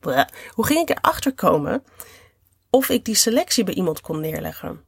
hoe 0.54 0.66
ging 0.66 0.88
ik 0.88 0.90
erachter 0.90 1.34
komen 1.34 1.84
of 2.70 2.88
ik 2.88 3.04
die 3.04 3.14
selectie 3.14 3.64
bij 3.64 3.74
iemand 3.74 4.00
kon 4.00 4.20
neerleggen? 4.20 4.84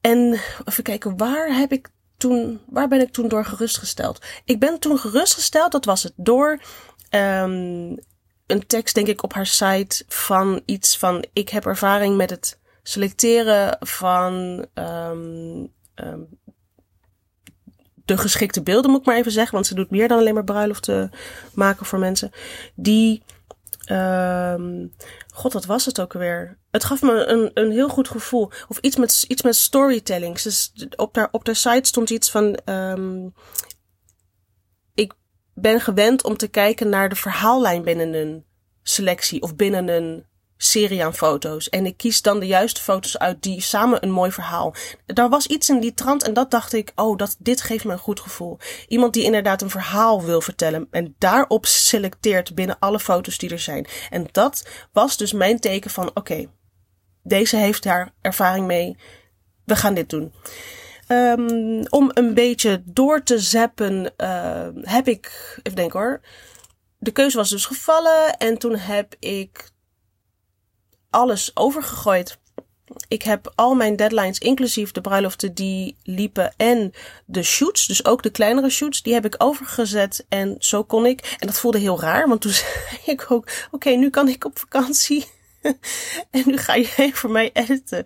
En 0.00 0.40
even 0.64 0.82
kijken, 0.82 1.16
waar 1.16 1.56
heb 1.56 1.72
ik 1.72 1.88
toen, 2.16 2.60
waar 2.66 2.88
ben 2.88 3.00
ik 3.00 3.12
toen 3.12 3.28
door 3.28 3.44
gerustgesteld? 3.44 4.24
Ik 4.44 4.58
ben 4.58 4.78
toen 4.78 4.98
gerustgesteld, 4.98 5.72
dat 5.72 5.84
was 5.84 6.02
het, 6.02 6.12
door 6.16 6.60
um, 7.10 7.98
een 8.50 8.66
tekst, 8.66 8.94
denk 8.94 9.06
ik, 9.06 9.22
op 9.22 9.32
haar 9.32 9.46
site 9.46 10.04
van 10.08 10.62
iets 10.64 10.98
van: 10.98 11.24
ik 11.32 11.48
heb 11.48 11.66
ervaring 11.66 12.16
met 12.16 12.30
het 12.30 12.58
selecteren 12.82 13.76
van 13.80 14.66
um, 14.74 15.72
de 18.04 18.16
geschikte 18.16 18.62
beelden, 18.62 18.90
moet 18.90 19.00
ik 19.00 19.06
maar 19.06 19.16
even 19.16 19.32
zeggen. 19.32 19.54
Want 19.54 19.66
ze 19.66 19.74
doet 19.74 19.90
meer 19.90 20.08
dan 20.08 20.18
alleen 20.18 20.34
maar 20.34 20.44
bruiloften 20.44 21.10
maken 21.54 21.86
voor 21.86 21.98
mensen. 21.98 22.30
Die. 22.74 23.22
Um, 23.90 24.94
God, 25.32 25.52
wat 25.52 25.64
was 25.64 25.84
het 25.86 26.00
ook 26.00 26.12
weer? 26.12 26.58
Het 26.70 26.84
gaf 26.84 27.02
me 27.02 27.24
een, 27.26 27.50
een 27.54 27.70
heel 27.70 27.88
goed 27.88 28.08
gevoel. 28.08 28.50
Of 28.68 28.78
iets 28.78 28.96
met, 28.96 29.24
iets 29.28 29.42
met 29.42 29.56
storytelling. 29.56 30.40
Dus 30.40 30.72
op, 30.96 31.16
haar, 31.16 31.28
op 31.30 31.44
de 31.44 31.54
site 31.54 31.88
stond 31.88 32.10
iets 32.10 32.30
van. 32.30 32.58
Ben 35.54 35.80
gewend 35.80 36.24
om 36.24 36.36
te 36.36 36.48
kijken 36.48 36.88
naar 36.88 37.08
de 37.08 37.16
verhaallijn 37.16 37.82
binnen 37.82 38.14
een 38.14 38.44
selectie 38.82 39.42
of 39.42 39.56
binnen 39.56 39.88
een 39.88 40.24
serie 40.62 41.04
aan 41.04 41.14
foto's. 41.14 41.68
En 41.68 41.86
ik 41.86 41.96
kies 41.96 42.22
dan 42.22 42.40
de 42.40 42.46
juiste 42.46 42.80
foto's 42.80 43.18
uit 43.18 43.42
die 43.42 43.60
samen 43.60 44.02
een 44.04 44.10
mooi 44.10 44.32
verhaal. 44.32 44.74
Daar 45.06 45.28
was 45.28 45.46
iets 45.46 45.68
in 45.68 45.80
die 45.80 45.94
trant 45.94 46.22
en 46.22 46.34
dat 46.34 46.50
dacht 46.50 46.72
ik, 46.72 46.92
oh, 46.94 47.16
dat, 47.16 47.36
dit 47.38 47.60
geeft 47.60 47.84
me 47.84 47.92
een 47.92 47.98
goed 47.98 48.20
gevoel. 48.20 48.58
Iemand 48.88 49.12
die 49.12 49.24
inderdaad 49.24 49.62
een 49.62 49.70
verhaal 49.70 50.22
wil 50.24 50.40
vertellen 50.40 50.88
en 50.90 51.14
daarop 51.18 51.66
selecteert 51.66 52.54
binnen 52.54 52.76
alle 52.78 53.00
foto's 53.00 53.38
die 53.38 53.50
er 53.50 53.58
zijn. 53.58 53.86
En 54.10 54.26
dat 54.32 54.68
was 54.92 55.16
dus 55.16 55.32
mijn 55.32 55.60
teken 55.60 55.90
van, 55.90 56.10
oké, 56.14 56.46
deze 57.22 57.56
heeft 57.56 57.82
daar 57.82 58.12
ervaring 58.20 58.66
mee. 58.66 58.96
We 59.64 59.76
gaan 59.76 59.94
dit 59.94 60.10
doen. 60.10 60.32
Um, 61.12 61.86
om 61.88 62.10
een 62.14 62.34
beetje 62.34 62.82
door 62.84 63.22
te 63.22 63.38
zappen, 63.38 64.12
uh, 64.16 64.68
heb 64.82 65.08
ik, 65.08 65.56
even 65.62 65.76
denken 65.76 66.00
hoor. 66.00 66.20
De 66.98 67.10
keuze 67.10 67.36
was 67.36 67.50
dus 67.50 67.66
gevallen 67.66 68.36
en 68.36 68.58
toen 68.58 68.76
heb 68.76 69.14
ik 69.18 69.70
alles 71.10 71.50
overgegooid. 71.54 72.38
Ik 73.08 73.22
heb 73.22 73.52
al 73.54 73.74
mijn 73.74 73.96
deadlines, 73.96 74.38
inclusief 74.38 74.92
de 74.92 75.00
bruiloften 75.00 75.54
die 75.54 75.96
liepen 76.02 76.54
en 76.56 76.92
de 77.26 77.42
shoots, 77.42 77.86
dus 77.86 78.04
ook 78.04 78.22
de 78.22 78.30
kleinere 78.30 78.70
shoots, 78.70 79.02
die 79.02 79.12
heb 79.12 79.24
ik 79.24 79.34
overgezet. 79.38 80.26
En 80.28 80.56
zo 80.58 80.84
kon 80.84 81.06
ik, 81.06 81.36
en 81.38 81.46
dat 81.46 81.58
voelde 81.58 81.78
heel 81.78 82.00
raar, 82.00 82.28
want 82.28 82.40
toen 82.40 82.52
zei 82.62 82.98
ik 83.06 83.30
ook, 83.30 83.48
oké, 83.70 83.90
nu 83.90 84.10
kan 84.10 84.28
ik 84.28 84.44
op 84.44 84.58
vakantie. 84.58 85.26
en 86.30 86.42
nu 86.44 86.56
ga 86.56 86.74
je 86.74 87.10
voor 87.12 87.30
mij 87.30 87.50
editen. 87.52 88.04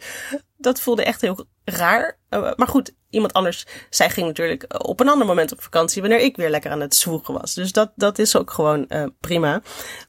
Dat 0.56 0.80
voelde 0.80 1.04
echt 1.04 1.20
heel 1.20 1.46
raar. 1.64 2.18
Uh, 2.30 2.52
maar 2.56 2.68
goed, 2.68 2.94
iemand 3.10 3.32
anders, 3.32 3.66
zij 3.90 4.10
ging 4.10 4.26
natuurlijk 4.26 4.86
op 4.86 5.00
een 5.00 5.08
ander 5.08 5.26
moment 5.26 5.52
op 5.52 5.62
vakantie, 5.62 6.00
wanneer 6.00 6.20
ik 6.20 6.36
weer 6.36 6.50
lekker 6.50 6.70
aan 6.70 6.80
het 6.80 6.94
zwoegen 6.94 7.34
was. 7.34 7.54
Dus 7.54 7.72
dat, 7.72 7.92
dat 7.96 8.18
is 8.18 8.36
ook 8.36 8.50
gewoon 8.50 8.84
uh, 8.88 9.04
prima. 9.20 9.62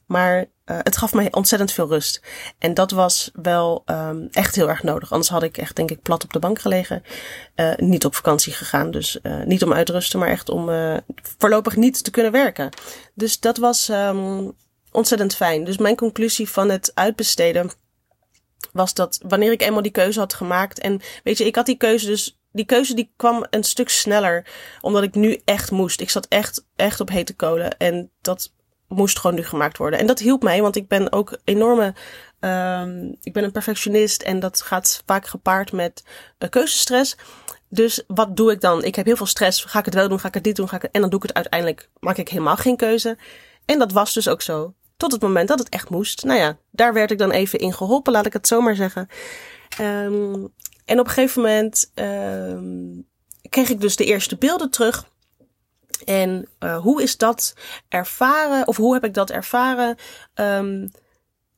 Maar 0.06 0.46
het 0.64 0.96
gaf 0.96 1.12
mij 1.12 1.32
ontzettend 1.32 1.72
veel 1.72 1.88
rust. 1.88 2.22
En 2.58 2.74
dat 2.74 2.90
was 2.90 3.30
wel 3.32 3.82
um, 3.86 4.28
echt 4.30 4.54
heel 4.54 4.68
erg 4.68 4.82
nodig. 4.82 5.12
Anders 5.12 5.30
had 5.30 5.42
ik 5.42 5.58
echt, 5.58 5.76
denk 5.76 5.90
ik, 5.90 6.02
plat 6.02 6.24
op 6.24 6.32
de 6.32 6.38
bank 6.38 6.58
gelegen. 6.58 7.02
Niet 7.76 8.04
op 8.04 8.14
vakantie 8.14 8.52
gegaan. 8.52 8.90
Dus 8.90 9.18
niet 9.44 9.62
om 9.62 9.72
uit 9.72 9.86
te 9.86 9.92
rusten, 9.92 10.18
maar 10.18 10.28
echt 10.28 10.48
om 10.48 10.70
voorlopig 11.38 11.76
niet 11.76 12.04
te 12.04 12.10
kunnen 12.10 12.32
werken. 12.32 12.68
Dus 13.14 13.40
dat 13.40 13.56
was 13.56 13.88
um, 13.88 14.52
ontzettend 14.92 15.34
fijn. 15.36 15.64
Dus 15.64 15.76
mijn 15.76 15.96
conclusie 15.96 16.48
van 16.48 16.68
het 16.68 16.90
uitbesteden 16.94 17.70
was 18.72 18.94
dat 18.94 19.20
wanneer 19.28 19.52
ik 19.52 19.62
eenmaal 19.62 19.82
die 19.82 19.90
keuze 19.90 20.18
had 20.18 20.34
gemaakt. 20.34 20.78
En 20.78 21.00
weet 21.24 21.38
je, 21.38 21.44
ik 21.44 21.54
had 21.54 21.66
die 21.66 21.76
keuze 21.76 22.06
dus. 22.06 22.38
Die 22.52 22.64
keuze 22.64 22.94
die 22.94 23.12
kwam 23.16 23.46
een 23.50 23.64
stuk 23.64 23.88
sneller. 23.88 24.46
Omdat 24.80 25.02
ik 25.02 25.14
nu 25.14 25.40
echt 25.44 25.70
moest. 25.70 26.00
Ik 26.00 26.10
zat 26.10 26.26
echt, 26.28 26.66
echt 26.76 27.00
op 27.00 27.08
hete 27.08 27.34
kolen. 27.34 27.76
En 27.76 28.10
dat 28.20 28.52
moest 28.88 29.18
gewoon 29.18 29.36
nu 29.36 29.44
gemaakt 29.44 29.78
worden. 29.78 29.98
En 29.98 30.06
dat 30.06 30.18
hielp 30.18 30.42
mij, 30.42 30.62
want 30.62 30.76
ik 30.76 30.88
ben 30.88 31.12
ook 31.12 31.38
enorme. 31.44 31.94
Um, 32.40 33.16
ik 33.22 33.32
ben 33.32 33.44
een 33.44 33.52
perfectionist 33.52 34.22
en 34.22 34.40
dat 34.40 34.62
gaat 34.62 35.02
vaak 35.06 35.26
gepaard 35.26 35.72
met 35.72 36.04
uh, 36.38 36.48
keuzestress. 36.48 37.16
Dus 37.68 38.04
wat 38.06 38.36
doe 38.36 38.52
ik 38.52 38.60
dan? 38.60 38.84
Ik 38.84 38.94
heb 38.94 39.06
heel 39.06 39.16
veel 39.16 39.26
stress. 39.26 39.64
Ga 39.64 39.78
ik 39.78 39.84
het 39.84 39.94
wel 39.94 40.08
doen? 40.08 40.20
Ga 40.20 40.28
ik 40.28 40.34
het 40.34 40.44
niet 40.44 40.56
doen? 40.56 40.68
Ga 40.68 40.76
ik. 40.76 40.82
En 40.82 41.00
dan 41.00 41.10
doe 41.10 41.18
ik 41.18 41.26
het 41.26 41.36
uiteindelijk. 41.36 41.88
Maak 42.00 42.16
ik 42.16 42.28
helemaal 42.28 42.56
geen 42.56 42.76
keuze. 42.76 43.18
En 43.64 43.78
dat 43.78 43.92
was 43.92 44.12
dus 44.12 44.28
ook 44.28 44.42
zo. 44.42 44.74
Tot 44.96 45.12
het 45.12 45.22
moment 45.22 45.48
dat 45.48 45.58
het 45.58 45.68
echt 45.68 45.90
moest. 45.90 46.24
Nou 46.24 46.38
ja, 46.38 46.56
daar 46.70 46.92
werd 46.92 47.10
ik 47.10 47.18
dan 47.18 47.30
even 47.30 47.58
in 47.58 47.72
geholpen, 47.72 48.12
laat 48.12 48.26
ik 48.26 48.32
het 48.32 48.46
zo 48.46 48.60
maar 48.60 48.74
zeggen. 48.74 49.08
Um, 49.80 50.52
en 50.84 51.00
op 51.00 51.06
een 51.06 51.12
gegeven 51.12 51.42
moment 51.42 51.92
um, 51.94 53.06
kreeg 53.48 53.68
ik 53.68 53.80
dus 53.80 53.96
de 53.96 54.04
eerste 54.04 54.36
beelden 54.36 54.70
terug. 54.70 55.14
En 56.04 56.48
uh, 56.60 56.78
hoe 56.78 57.02
is 57.02 57.16
dat 57.16 57.54
ervaren, 57.88 58.66
of 58.66 58.76
hoe 58.76 58.94
heb 58.94 59.04
ik 59.04 59.14
dat 59.14 59.30
ervaren? 59.30 59.96
Um, 60.34 60.90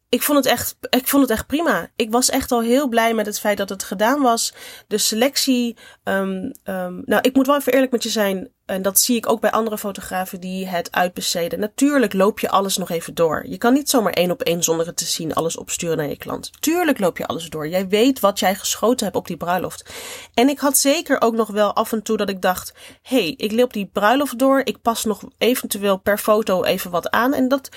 ik 0.08 0.22
vond 0.22 0.38
het 0.38 0.46
echt, 0.46 0.76
ik 0.90 1.08
vond 1.08 1.22
het 1.22 1.32
echt 1.32 1.46
prima. 1.46 1.90
Ik 1.96 2.10
was 2.10 2.30
echt 2.30 2.52
al 2.52 2.60
heel 2.60 2.88
blij 2.88 3.14
met 3.14 3.26
het 3.26 3.40
feit 3.40 3.56
dat 3.56 3.68
het 3.68 3.82
gedaan 3.82 4.22
was. 4.22 4.54
De 4.86 4.98
selectie, 4.98 5.76
um, 6.04 6.52
um, 6.64 7.02
nou, 7.04 7.20
ik 7.20 7.34
moet 7.34 7.46
wel 7.46 7.56
even 7.56 7.72
eerlijk 7.72 7.92
met 7.92 8.02
je 8.02 8.08
zijn. 8.08 8.48
En 8.66 8.82
dat 8.82 8.98
zie 8.98 9.16
ik 9.16 9.28
ook 9.28 9.40
bij 9.40 9.50
andere 9.50 9.78
fotografen 9.78 10.40
die 10.40 10.66
het 10.66 10.92
uitbesteden. 10.92 11.60
Natuurlijk 11.60 12.12
loop 12.12 12.40
je 12.40 12.48
alles 12.48 12.76
nog 12.76 12.90
even 12.90 13.14
door. 13.14 13.46
Je 13.46 13.58
kan 13.58 13.72
niet 13.72 13.90
zomaar 13.90 14.12
één 14.12 14.30
op 14.30 14.42
één 14.42 14.62
zonder 14.62 14.86
het 14.86 14.96
te 14.96 15.04
zien 15.04 15.34
alles 15.34 15.56
opsturen 15.56 15.96
naar 15.96 16.08
je 16.08 16.16
klant. 16.16 16.50
Tuurlijk 16.60 16.98
loop 16.98 17.18
je 17.18 17.26
alles 17.26 17.48
door. 17.48 17.68
Jij 17.68 17.88
weet 17.88 18.20
wat 18.20 18.38
jij 18.38 18.54
geschoten 18.54 19.04
hebt 19.04 19.18
op 19.18 19.26
die 19.26 19.36
bruiloft. 19.36 19.90
En 20.34 20.48
ik 20.48 20.58
had 20.58 20.78
zeker 20.78 21.20
ook 21.20 21.34
nog 21.34 21.48
wel 21.48 21.74
af 21.74 21.92
en 21.92 22.02
toe 22.02 22.16
dat 22.16 22.28
ik 22.28 22.42
dacht: 22.42 22.72
hé, 23.02 23.16
hey, 23.16 23.34
ik 23.36 23.52
loop 23.52 23.72
die 23.72 23.90
bruiloft 23.92 24.38
door. 24.38 24.60
Ik 24.64 24.82
pas 24.82 25.04
nog 25.04 25.22
eventueel 25.38 25.96
per 25.96 26.18
foto 26.18 26.64
even 26.64 26.90
wat 26.90 27.10
aan. 27.10 27.34
En 27.34 27.48
dat 27.48 27.68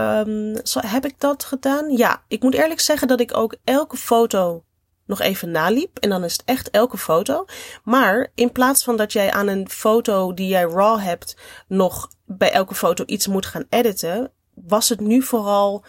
Um, 0.00 0.56
heb 0.86 1.04
ik 1.04 1.14
dat 1.18 1.44
gedaan? 1.44 1.96
Ja, 1.96 2.22
ik 2.28 2.42
moet 2.42 2.54
eerlijk 2.54 2.80
zeggen 2.80 3.08
dat 3.08 3.20
ik 3.20 3.36
ook 3.36 3.56
elke 3.64 3.96
foto 3.96 4.64
nog 5.06 5.20
even 5.20 5.50
naliep. 5.50 5.98
En 5.98 6.08
dan 6.08 6.24
is 6.24 6.32
het 6.32 6.42
echt 6.44 6.70
elke 6.70 6.98
foto. 6.98 7.44
Maar 7.84 8.32
in 8.34 8.52
plaats 8.52 8.84
van 8.84 8.96
dat 8.96 9.12
jij 9.12 9.30
aan 9.30 9.48
een 9.48 9.68
foto 9.70 10.34
die 10.34 10.48
jij 10.48 10.64
raw 10.64 11.00
hebt, 11.00 11.36
nog 11.68 12.10
bij 12.24 12.52
elke 12.52 12.74
foto 12.74 13.04
iets 13.06 13.26
moet 13.26 13.46
gaan 13.46 13.64
editen, 13.68 14.32
was 14.54 14.88
het 14.88 15.00
nu 15.00 15.22
vooral 15.22 15.84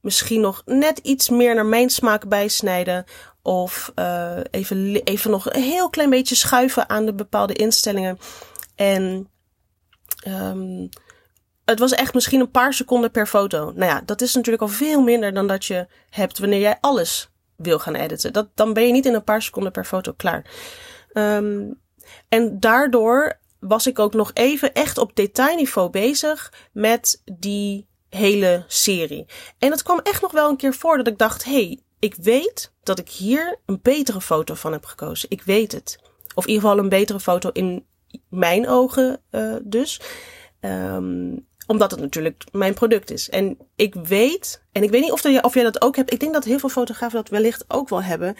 misschien 0.00 0.40
nog 0.40 0.62
net 0.64 0.98
iets 0.98 1.28
meer 1.28 1.54
naar 1.54 1.66
mijn 1.66 1.90
smaak 1.90 2.28
bijsnijden. 2.28 3.04
Of 3.42 3.92
uh, 3.94 4.38
even, 4.50 4.94
even 4.94 5.30
nog 5.30 5.52
een 5.52 5.62
heel 5.62 5.90
klein 5.90 6.10
beetje 6.10 6.34
schuiven 6.34 6.88
aan 6.88 7.06
de 7.06 7.14
bepaalde 7.14 7.54
instellingen. 7.54 8.18
En 8.74 9.28
um, 10.28 10.88
het 11.66 11.78
was 11.78 11.92
echt 11.92 12.14
misschien 12.14 12.40
een 12.40 12.50
paar 12.50 12.74
seconden 12.74 13.10
per 13.10 13.26
foto. 13.26 13.72
Nou 13.74 13.90
ja, 13.90 14.02
dat 14.04 14.20
is 14.20 14.34
natuurlijk 14.34 14.62
al 14.62 14.68
veel 14.68 15.02
minder 15.02 15.34
dan 15.34 15.46
dat 15.46 15.64
je 15.64 15.86
hebt 16.10 16.38
wanneer 16.38 16.60
jij 16.60 16.78
alles 16.80 17.30
wil 17.56 17.78
gaan 17.78 17.94
editen. 17.94 18.32
Dat, 18.32 18.48
dan 18.54 18.72
ben 18.72 18.86
je 18.86 18.92
niet 18.92 19.06
in 19.06 19.14
een 19.14 19.24
paar 19.24 19.42
seconden 19.42 19.72
per 19.72 19.84
foto 19.84 20.12
klaar. 20.12 20.44
Um, 21.12 21.80
en 22.28 22.60
daardoor 22.60 23.38
was 23.60 23.86
ik 23.86 23.98
ook 23.98 24.14
nog 24.14 24.30
even 24.34 24.74
echt 24.74 24.98
op 24.98 25.16
detailniveau 25.16 25.90
bezig 25.90 26.52
met 26.72 27.22
die 27.24 27.86
hele 28.08 28.64
serie. 28.66 29.26
En 29.58 29.70
het 29.70 29.82
kwam 29.82 30.00
echt 30.02 30.22
nog 30.22 30.32
wel 30.32 30.48
een 30.48 30.56
keer 30.56 30.74
voor 30.74 30.96
dat 30.96 31.06
ik 31.06 31.18
dacht: 31.18 31.44
hey, 31.44 31.80
ik 31.98 32.14
weet 32.14 32.72
dat 32.82 32.98
ik 32.98 33.08
hier 33.08 33.58
een 33.66 33.78
betere 33.82 34.20
foto 34.20 34.54
van 34.54 34.72
heb 34.72 34.84
gekozen. 34.84 35.30
Ik 35.30 35.42
weet 35.42 35.72
het. 35.72 35.98
Of 36.34 36.44
in 36.44 36.52
ieder 36.52 36.68
geval 36.68 36.84
een 36.84 36.88
betere 36.88 37.20
foto 37.20 37.50
in 37.52 37.86
mijn 38.28 38.68
ogen 38.68 39.20
uh, 39.30 39.56
dus. 39.62 40.00
Um, 40.60 41.46
omdat 41.66 41.90
het 41.90 42.00
natuurlijk 42.00 42.44
mijn 42.52 42.74
product 42.74 43.10
is. 43.10 43.28
En 43.28 43.58
ik 43.76 43.94
weet, 43.94 44.62
en 44.72 44.82
ik 44.82 44.90
weet 44.90 45.02
niet 45.02 45.12
of, 45.12 45.24
er, 45.24 45.42
of 45.42 45.54
jij 45.54 45.62
dat 45.62 45.82
ook 45.82 45.96
hebt. 45.96 46.12
Ik 46.12 46.20
denk 46.20 46.32
dat 46.32 46.44
heel 46.44 46.58
veel 46.58 46.68
fotografen 46.68 47.16
dat 47.16 47.28
wellicht 47.28 47.64
ook 47.68 47.88
wel 47.88 48.02
hebben. 48.02 48.36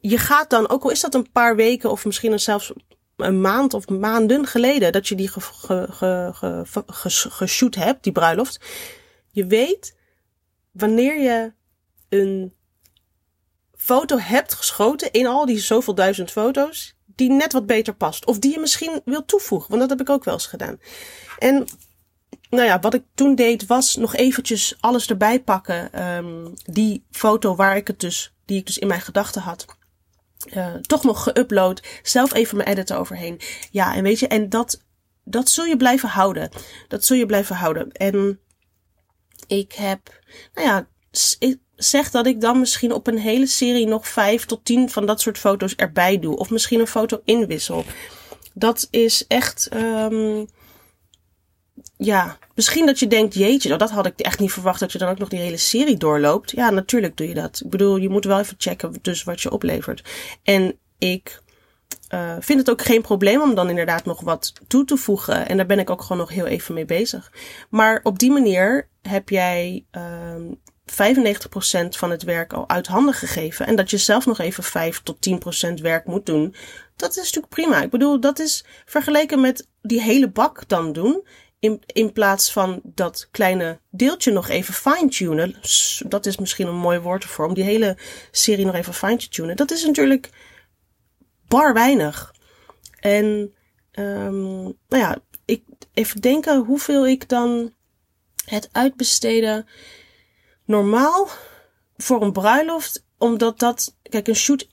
Je 0.00 0.18
gaat 0.18 0.50
dan, 0.50 0.68
ook 0.68 0.82
al 0.82 0.90
is 0.90 1.00
dat 1.00 1.14
een 1.14 1.30
paar 1.32 1.56
weken 1.56 1.90
of 1.90 2.04
misschien 2.04 2.40
zelfs 2.40 2.72
een 3.16 3.40
maand 3.40 3.74
of 3.74 3.88
maanden 3.88 4.46
geleden 4.46 4.92
dat 4.92 5.08
je 5.08 5.14
die 5.14 5.30
geshoot 6.86 7.74
hebt, 7.74 8.02
die 8.02 8.12
bruiloft. 8.12 8.60
Je 9.30 9.46
weet 9.46 9.96
wanneer 10.70 11.20
je 11.20 11.52
een 12.08 12.54
foto 13.72 14.18
hebt 14.18 14.54
geschoten 14.54 15.12
in 15.12 15.26
al 15.26 15.46
die 15.46 15.58
zoveel 15.58 15.94
duizend 15.94 16.30
foto's, 16.30 16.96
die 17.06 17.30
net 17.30 17.52
wat 17.52 17.66
beter 17.66 17.94
past. 17.94 18.26
Of 18.26 18.38
die 18.38 18.52
je 18.52 18.60
misschien 18.60 19.00
wil 19.04 19.24
toevoegen, 19.24 19.68
want 19.68 19.80
dat 19.80 19.90
heb 19.90 20.00
ik 20.00 20.10
ook 20.14 20.24
wel 20.24 20.34
eens 20.34 20.46
gedaan. 20.46 20.80
En 21.38 21.66
nou 22.52 22.66
ja, 22.66 22.80
wat 22.80 22.94
ik 22.94 23.02
toen 23.14 23.34
deed 23.34 23.66
was 23.66 23.96
nog 23.96 24.14
eventjes 24.14 24.76
alles 24.80 25.06
erbij 25.06 25.42
pakken. 25.42 26.06
Um, 26.16 26.54
die 26.64 27.04
foto 27.10 27.56
waar 27.56 27.76
ik 27.76 27.86
het 27.86 28.00
dus, 28.00 28.34
die 28.44 28.58
ik 28.58 28.66
dus 28.66 28.78
in 28.78 28.86
mijn 28.86 29.00
gedachten 29.00 29.42
had. 29.42 29.64
uh, 30.46 30.74
toch 30.74 31.04
nog 31.04 31.28
geüpload. 31.28 31.86
Zelf 32.02 32.34
even 32.34 32.56
mijn 32.56 32.68
editor 32.68 32.96
overheen. 32.96 33.40
Ja, 33.70 33.94
en 33.94 34.02
weet 34.02 34.18
je, 34.18 34.28
en 34.28 34.48
dat, 34.48 34.80
dat 35.24 35.50
zul 35.50 35.64
je 35.64 35.76
blijven 35.76 36.08
houden. 36.08 36.50
Dat 36.88 37.04
zul 37.04 37.16
je 37.16 37.26
blijven 37.26 37.56
houden. 37.56 37.92
En 37.92 38.40
ik 39.46 39.72
heb, 39.72 40.20
nou 40.54 40.66
ja, 40.68 40.88
ik 41.38 41.58
zeg 41.76 42.10
dat 42.10 42.26
ik 42.26 42.40
dan 42.40 42.58
misschien 42.58 42.92
op 42.92 43.06
een 43.06 43.18
hele 43.18 43.46
serie 43.46 43.86
nog 43.86 44.08
vijf 44.08 44.44
tot 44.44 44.64
tien 44.64 44.90
van 44.90 45.06
dat 45.06 45.20
soort 45.20 45.38
foto's 45.38 45.74
erbij 45.74 46.18
doe. 46.18 46.36
Of 46.36 46.50
misschien 46.50 46.80
een 46.80 46.86
foto 46.86 47.20
inwissel. 47.24 47.84
Dat 48.54 48.88
is 48.90 49.26
echt, 49.26 49.68
um, 49.74 50.46
ja, 52.04 52.38
misschien 52.54 52.86
dat 52.86 52.98
je 52.98 53.06
denkt, 53.06 53.34
jeetje, 53.34 53.68
nou, 53.68 53.80
dat 53.80 53.90
had 53.90 54.06
ik 54.06 54.20
echt 54.20 54.38
niet 54.38 54.52
verwacht 54.52 54.80
dat 54.80 54.92
je 54.92 54.98
dan 54.98 55.08
ook 55.08 55.18
nog 55.18 55.28
die 55.28 55.38
hele 55.38 55.56
serie 55.56 55.96
doorloopt. 55.96 56.50
Ja, 56.50 56.70
natuurlijk 56.70 57.16
doe 57.16 57.28
je 57.28 57.34
dat. 57.34 57.60
Ik 57.64 57.70
bedoel, 57.70 57.96
je 57.96 58.08
moet 58.08 58.24
wel 58.24 58.38
even 58.38 58.54
checken 58.58 58.98
dus 59.02 59.22
wat 59.22 59.40
je 59.40 59.50
oplevert. 59.50 60.04
En 60.42 60.78
ik 60.98 61.40
uh, 62.14 62.36
vind 62.40 62.58
het 62.58 62.70
ook 62.70 62.82
geen 62.82 63.02
probleem 63.02 63.40
om 63.40 63.54
dan 63.54 63.68
inderdaad 63.68 64.04
nog 64.04 64.20
wat 64.20 64.52
toe 64.66 64.84
te 64.84 64.96
voegen. 64.96 65.48
En 65.48 65.56
daar 65.56 65.66
ben 65.66 65.78
ik 65.78 65.90
ook 65.90 66.02
gewoon 66.02 66.18
nog 66.18 66.30
heel 66.30 66.46
even 66.46 66.74
mee 66.74 66.84
bezig. 66.84 67.32
Maar 67.70 68.00
op 68.02 68.18
die 68.18 68.30
manier 68.30 68.88
heb 69.02 69.28
jij 69.28 69.84
uh, 69.96 70.02
95% 70.92 71.88
van 71.88 72.10
het 72.10 72.22
werk 72.22 72.52
al 72.52 72.68
uit 72.68 72.86
handen 72.86 73.14
gegeven. 73.14 73.66
En 73.66 73.76
dat 73.76 73.90
je 73.90 73.96
zelf 73.96 74.26
nog 74.26 74.38
even 74.38 74.64
5 74.64 75.02
tot 75.02 75.28
10% 75.68 75.72
werk 75.82 76.06
moet 76.06 76.26
doen. 76.26 76.54
Dat 76.96 77.10
is 77.10 77.16
natuurlijk 77.16 77.48
prima. 77.48 77.82
Ik 77.82 77.90
bedoel, 77.90 78.20
dat 78.20 78.38
is 78.38 78.64
vergeleken 78.84 79.40
met 79.40 79.68
die 79.82 80.00
hele 80.00 80.28
bak 80.28 80.68
dan 80.68 80.92
doen. 80.92 81.26
In, 81.62 81.82
in 81.86 82.12
plaats 82.12 82.52
van 82.52 82.80
dat 82.84 83.28
kleine 83.30 83.80
deeltje 83.90 84.32
nog 84.32 84.48
even 84.48 84.74
fine-tunen. 84.74 85.56
Dat 86.08 86.26
is 86.26 86.36
misschien 86.36 86.66
een 86.66 86.76
mooi 86.76 86.98
woord 86.98 87.22
ervoor. 87.22 87.46
Om 87.46 87.54
die 87.54 87.64
hele 87.64 87.98
serie 88.30 88.66
nog 88.66 88.74
even 88.74 88.94
fine 88.94 89.16
te 89.16 89.28
tunen. 89.28 89.56
Dat 89.56 89.70
is 89.70 89.84
natuurlijk 89.86 90.30
bar 91.48 91.74
weinig. 91.74 92.34
En 93.00 93.54
um, 93.92 94.62
nou 94.62 94.76
ja, 94.88 95.18
ik 95.44 95.64
even 95.92 96.20
denken 96.20 96.64
hoeveel 96.64 97.06
ik 97.06 97.28
dan 97.28 97.74
het 98.44 98.68
uitbesteden 98.72 99.66
normaal 100.64 101.28
voor 101.96 102.22
een 102.22 102.32
bruiloft. 102.32 103.06
Omdat 103.18 103.58
dat, 103.58 103.96
kijk, 104.02 104.28
een 104.28 104.36
shoot 104.36 104.68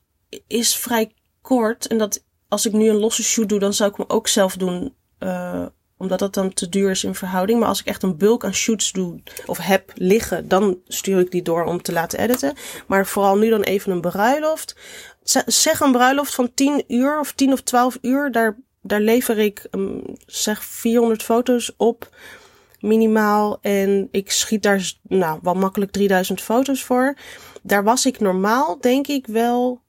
is 0.48 0.76
vrij 0.76 1.14
kort. 1.42 1.88
En 1.88 1.98
dat 1.98 2.24
als 2.48 2.66
ik 2.66 2.74
nu 2.74 2.90
een 2.90 3.00
losse 3.00 3.24
shoot 3.24 3.50
doe, 3.50 3.60
dan 3.60 3.74
zou 3.74 3.92
ik 3.92 3.98
hem 3.98 4.06
ook 4.08 4.28
zelf 4.28 4.56
doen. 4.56 4.96
Uh, 5.20 5.66
omdat 6.00 6.20
dat 6.20 6.34
dan 6.34 6.54
te 6.54 6.70
duur 6.70 6.90
is 6.90 7.04
in 7.04 7.16
verhouding. 7.16 7.60
Maar 7.60 7.68
als 7.68 7.80
ik 7.80 7.86
echt 7.86 8.04
een 8.04 8.18
bulk 8.18 8.46
aan 8.46 8.54
shoots 8.54 8.92
doe 8.92 9.20
of 9.46 9.58
heb 9.58 9.92
liggen, 9.96 10.48
dan 10.48 10.80
stuur 10.88 11.20
ik 11.20 11.32
die 11.32 11.42
door 11.42 11.64
om 11.64 11.82
te 11.82 11.92
laten 11.92 12.20
editen. 12.20 12.54
Maar 12.88 13.06
vooral 13.06 13.38
nu 13.38 13.50
dan 13.50 13.62
even 13.62 13.92
een 13.92 14.02
bruiloft. 14.02 14.76
Zeg 15.46 15.80
een 15.80 15.92
bruiloft 15.92 16.36
van 16.36 16.54
10 16.54 16.84
uur 16.88 17.20
of 17.20 17.34
10 17.34 17.52
of 17.52 17.62
12 17.62 17.98
uur. 18.02 18.32
Daar, 18.32 18.58
daar 18.82 19.02
lever 19.02 19.38
ik 19.38 19.68
um, 19.72 20.02
zeg 20.26 20.64
400 20.64 21.24
foto's 21.24 21.74
op. 21.78 22.16
Minimaal. 22.80 23.58
En 23.62 24.08
ik 24.12 24.32
schiet 24.32 24.64
daar 24.64 24.94
nou, 25.02 25.40
wel 25.42 25.54
makkelijk 25.54 25.92
3000 25.92 26.42
foto's 26.42 26.84
voor. 26.84 27.18
Daar 27.62 27.84
was 27.84 28.06
ik 28.06 28.20
normaal, 28.20 28.80
denk 28.80 29.08
ik, 29.08 29.28
wel 29.28 29.82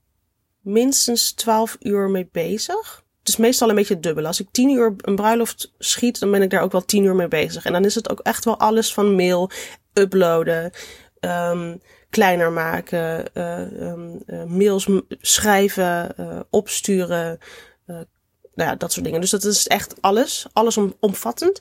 minstens 0.61 1.33
12 1.33 1.77
uur 1.81 2.09
mee 2.09 2.29
bezig 2.33 3.05
is 3.31 3.37
meestal 3.37 3.69
een 3.69 3.75
beetje 3.75 4.01
dubbel. 4.01 4.27
Als 4.27 4.41
ik 4.41 4.49
tien 4.51 4.71
uur 4.71 4.95
een 4.97 5.17
bruiloft 5.17 5.73
schiet, 5.79 6.21
dan 6.21 6.31
ben 6.31 6.43
ik 6.43 6.51
daar 6.51 6.63
ook 6.63 6.73
wel 6.73 6.85
tien 6.85 7.05
uur 7.05 7.15
mee 7.15 7.29
bezig. 7.29 7.65
En 7.65 7.73
dan 7.73 7.85
is 7.85 7.95
het 7.95 8.11
ook 8.11 8.21
echt 8.21 8.45
wel 8.45 8.59
alles 8.59 8.95
van 8.95 9.15
mail, 9.15 9.51
uploaden, 9.93 10.73
um, 11.21 11.81
kleiner 12.11 12.53
maken, 12.53 13.25
uh, 13.35 13.89
um, 13.89 14.23
uh, 14.27 14.45
mails 14.45 14.89
schrijven, 15.09 16.15
uh, 16.21 16.41
opsturen. 16.51 17.39
nou 17.87 18.07
ja, 18.55 18.75
dat 18.75 18.93
soort 18.93 19.05
dingen. 19.05 19.21
Dus 19.21 19.31
dat 19.31 19.45
is 19.45 19.67
echt 19.67 19.95
alles. 20.01 20.47
Alles 20.53 20.77
om, 20.77 20.95
omvattend. 21.01 21.61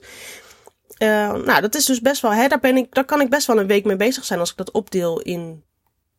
nou, 0.98 1.62
dat 1.62 1.76
is 1.76 1.86
dus 1.86 2.02
best 2.02 2.22
wel, 2.22 2.34
hè, 2.34 2.48
daar, 2.48 2.60
ben 2.60 2.78
ik, 2.78 2.94
daar 2.94 3.06
kan 3.06 3.22
ik 3.22 3.30
best 3.30 3.48
wel 3.48 3.60
een 3.60 3.68
week 3.68 3.86
mee 3.86 3.96
bezig 3.96 4.26
zijn 4.26 4.40
als 4.40 4.52
ik 4.52 4.58
dat 4.58 4.72
opdeel 4.72 5.22
in 5.22 5.64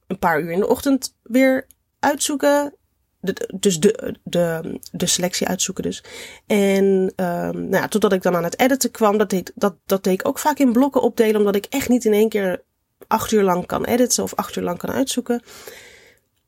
een 0.07 0.19
paar 0.19 0.41
uur 0.41 0.51
in 0.51 0.61
de 0.61 0.69
ochtend 0.69 1.15
weer 1.23 1.67
uitzoeken, 2.01 2.75
de, 3.21 3.51
dus 3.55 3.81
de, 3.81 4.15
de, 4.23 4.79
de 4.93 5.07
selectie 5.07 5.47
uitzoeken 5.47 5.83
dus. 5.83 6.05
En 6.47 6.85
um, 7.17 7.69
nou 7.69 7.71
ja, 7.71 7.89
totdat 7.89 8.13
ik 8.13 8.23
dan 8.23 8.37
aan 8.37 8.45
het 8.45 8.61
editen 8.61 8.91
kwam, 8.91 9.19
dat 9.19 9.31
deed, 9.31 9.53
dat, 9.55 9.75
dat 9.87 10.05
deed 10.05 10.21
ik 10.21 10.29
ook 10.29 10.39
vaak 10.39 10.59
in 10.59 10.73
blokken 10.73 11.03
opdelen, 11.03 11.37
omdat 11.37 11.57
ik 11.57 11.67
echt 11.69 11.89
niet 11.89 12.05
in 12.05 12.13
één 12.13 12.29
keer 12.29 12.63
acht 13.07 13.33
uur 13.33 13.43
lang 13.43 13.67
kan 13.67 13.85
editen 13.85 14.23
of 14.23 14.35
acht 14.35 14.57
uur 14.57 14.63
lang 14.63 14.79
kan 14.79 14.91
uitzoeken. 14.91 15.43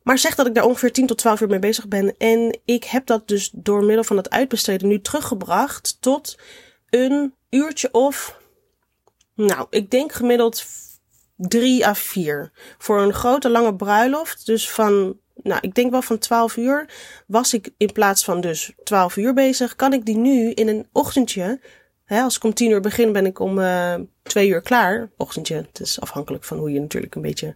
Maar 0.03 0.19
zeg 0.19 0.35
dat 0.35 0.47
ik 0.47 0.55
daar 0.55 0.65
ongeveer 0.65 0.93
10 0.93 1.07
tot 1.07 1.19
12 1.19 1.41
uur 1.41 1.49
mee 1.49 1.59
bezig 1.59 1.89
ben. 1.89 2.17
En 2.19 2.59
ik 2.65 2.85
heb 2.85 3.07
dat 3.07 3.29
dus 3.29 3.51
door 3.55 3.85
middel 3.85 4.05
van 4.05 4.17
het 4.17 4.31
uitbesteden 4.31 4.89
nu 4.89 5.01
teruggebracht 5.01 5.97
tot 6.01 6.39
een 6.91 7.35
uurtje 7.51 7.89
of, 7.93 8.39
nou, 9.35 9.67
ik 9.71 9.91
denk 9.91 10.13
gemiddeld 10.13 10.65
3 11.37 11.87
à 11.87 11.95
4. 11.95 12.51
Voor 12.79 13.01
een 13.01 13.13
grote 13.13 13.51
lange 13.51 13.75
bruiloft, 13.75 14.47
dus 14.47 14.71
van 14.71 15.17
nou, 15.43 15.61
ik 15.61 15.75
denk 15.75 15.91
wel 15.91 16.03
van 16.03 16.19
12 16.19 16.57
uur 16.57 16.89
was 17.27 17.55
ik 17.55 17.71
in 17.77 17.93
plaats 17.93 18.25
van 18.25 18.41
dus 18.41 18.73
12 18.85 19.17
uur 19.17 19.35
bezig, 19.35 19.77
kan 19.77 19.93
ik 19.93 20.05
die 20.05 20.17
nu 20.17 20.51
in 20.51 20.69
een 20.69 20.87
ochtendje, 20.93 21.61
hè, 22.05 22.21
als 22.23 22.37
ik 22.37 22.45
om 22.45 22.55
10 22.55 22.71
uur 22.71 22.81
begin, 22.81 23.13
ben 23.13 23.27
ik 23.27 23.39
om 23.39 23.59
uh, 23.59 23.95
2 24.23 24.49
uur 24.49 24.63
klaar. 24.63 25.11
Ochtendje, 25.17 25.55
het 25.55 25.81
is 25.81 26.01
afhankelijk 26.01 26.45
van 26.45 26.59
hoe 26.59 26.73
je 26.73 26.81
natuurlijk 26.81 27.15
een 27.15 27.23
beetje 27.23 27.55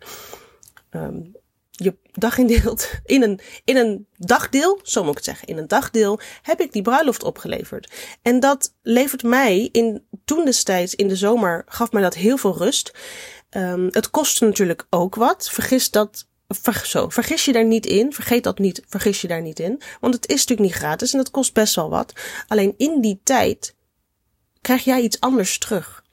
um, 0.90 1.34
je 1.70 1.96
dag 2.12 2.38
indeelt. 2.38 2.90
In 3.04 3.22
een, 3.22 3.40
in 3.64 3.76
een 3.76 4.06
dagdeel, 4.16 4.80
zo 4.82 5.00
moet 5.00 5.10
ik 5.10 5.16
het 5.16 5.24
zeggen, 5.24 5.48
in 5.48 5.58
een 5.58 5.68
dagdeel 5.68 6.20
heb 6.42 6.60
ik 6.60 6.72
die 6.72 6.82
bruiloft 6.82 7.22
opgeleverd. 7.22 7.92
En 8.22 8.40
dat 8.40 8.74
levert 8.82 9.22
mij 9.22 9.68
in, 9.72 10.06
toen 10.24 10.44
destijds 10.44 10.94
in 10.94 11.08
de 11.08 11.16
zomer, 11.16 11.64
gaf 11.66 11.92
mij 11.92 12.02
dat 12.02 12.14
heel 12.14 12.36
veel 12.36 12.56
rust. 12.56 12.92
Um, 13.50 13.88
het 13.90 14.10
kostte 14.10 14.44
natuurlijk 14.44 14.86
ook 14.90 15.14
wat. 15.14 15.48
Vergis 15.50 15.90
dat 15.90 16.26
Ver, 16.48 16.82
zo, 16.86 17.08
vergis 17.08 17.44
je 17.44 17.52
daar 17.52 17.64
niet 17.64 17.86
in. 17.86 18.12
Vergeet 18.12 18.44
dat 18.44 18.58
niet. 18.58 18.82
Vergis 18.88 19.20
je 19.20 19.28
daar 19.28 19.42
niet 19.42 19.58
in. 19.58 19.80
Want 20.00 20.14
het 20.14 20.26
is 20.26 20.40
natuurlijk 20.40 20.68
niet 20.68 20.78
gratis 20.78 21.12
en 21.12 21.18
het 21.18 21.30
kost 21.30 21.54
best 21.54 21.74
wel 21.74 21.90
wat. 21.90 22.12
Alleen 22.46 22.74
in 22.76 23.00
die 23.00 23.20
tijd 23.24 23.74
krijg 24.60 24.84
jij 24.84 25.00
iets 25.00 25.20
anders 25.20 25.58
terug. 25.58 26.04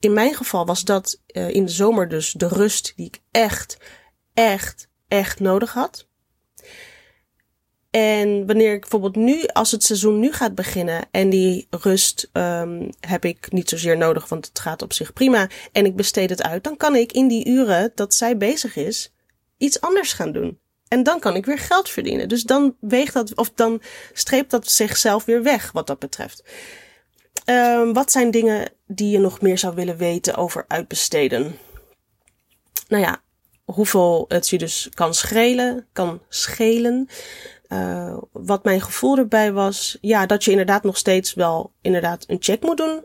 In 0.00 0.12
mijn 0.12 0.34
geval 0.34 0.66
was 0.66 0.84
dat 0.84 1.20
uh, 1.32 1.48
in 1.48 1.64
de 1.64 1.72
zomer 1.72 2.08
dus 2.08 2.32
de 2.32 2.48
rust 2.48 2.92
die 2.96 3.06
ik 3.06 3.20
echt, 3.30 3.76
echt, 4.34 4.88
echt 5.08 5.40
nodig 5.40 5.72
had. 5.72 6.06
En 7.90 8.46
wanneer 8.46 8.72
ik 8.72 8.80
bijvoorbeeld 8.80 9.16
nu, 9.16 9.46
als 9.46 9.70
het 9.70 9.84
seizoen 9.84 10.18
nu 10.18 10.32
gaat 10.32 10.54
beginnen 10.54 11.06
en 11.10 11.30
die 11.30 11.66
rust 11.70 12.30
um, 12.32 12.90
heb 13.00 13.24
ik 13.24 13.52
niet 13.52 13.68
zozeer 13.68 13.96
nodig, 13.96 14.28
want 14.28 14.46
het 14.46 14.58
gaat 14.58 14.82
op 14.82 14.92
zich 14.92 15.12
prima 15.12 15.48
en 15.72 15.84
ik 15.84 15.96
besteed 15.96 16.30
het 16.30 16.42
uit, 16.42 16.64
dan 16.64 16.76
kan 16.76 16.96
ik 16.96 17.12
in 17.12 17.28
die 17.28 17.48
uren 17.48 17.92
dat 17.94 18.14
zij 18.14 18.36
bezig 18.36 18.76
is, 18.76 19.12
iets 19.58 19.80
anders 19.80 20.12
gaan 20.12 20.32
doen. 20.32 20.58
En 20.88 21.02
dan 21.02 21.20
kan 21.20 21.36
ik 21.36 21.46
weer 21.46 21.58
geld 21.58 21.88
verdienen. 21.88 22.28
Dus 22.28 22.42
dan 22.42 22.76
weegt 22.80 23.14
dat, 23.14 23.34
of 23.34 23.50
dan 23.54 23.82
streept 24.12 24.50
dat 24.50 24.70
zichzelf 24.70 25.24
weer 25.24 25.42
weg, 25.42 25.72
wat 25.72 25.86
dat 25.86 25.98
betreft. 25.98 26.44
Um, 27.44 27.92
wat 27.92 28.12
zijn 28.12 28.30
dingen 28.30 28.72
die 28.86 29.10
je 29.10 29.18
nog 29.18 29.40
meer 29.40 29.58
zou 29.58 29.74
willen 29.74 29.96
weten 29.96 30.34
over 30.34 30.64
uitbesteden? 30.68 31.58
Nou 32.88 33.02
ja, 33.02 33.22
hoeveel 33.64 34.24
het 34.28 34.48
je 34.48 34.58
dus 34.58 34.88
kan 34.94 35.14
schelen, 35.14 35.86
kan 35.92 36.20
schelen. 36.28 37.08
Uh, 37.68 38.16
wat 38.32 38.64
mijn 38.64 38.80
gevoel 38.80 39.18
erbij 39.18 39.52
was, 39.52 39.98
ja, 40.00 40.26
dat 40.26 40.44
je 40.44 40.50
inderdaad 40.50 40.82
nog 40.82 40.96
steeds 40.96 41.34
wel 41.34 41.72
inderdaad 41.80 42.24
een 42.26 42.36
check 42.40 42.62
moet 42.62 42.76
doen. 42.76 43.04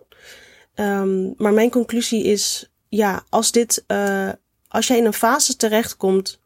Um, 0.76 1.34
maar 1.38 1.54
mijn 1.54 1.70
conclusie 1.70 2.24
is, 2.24 2.70
ja, 2.90 3.24
als 3.30 3.52
dit, 3.52 3.84
uh, 3.88 4.30
als 4.68 4.88
jij 4.88 4.98
in 4.98 5.06
een 5.06 5.14
fase 5.14 5.56
terechtkomt 5.56 6.40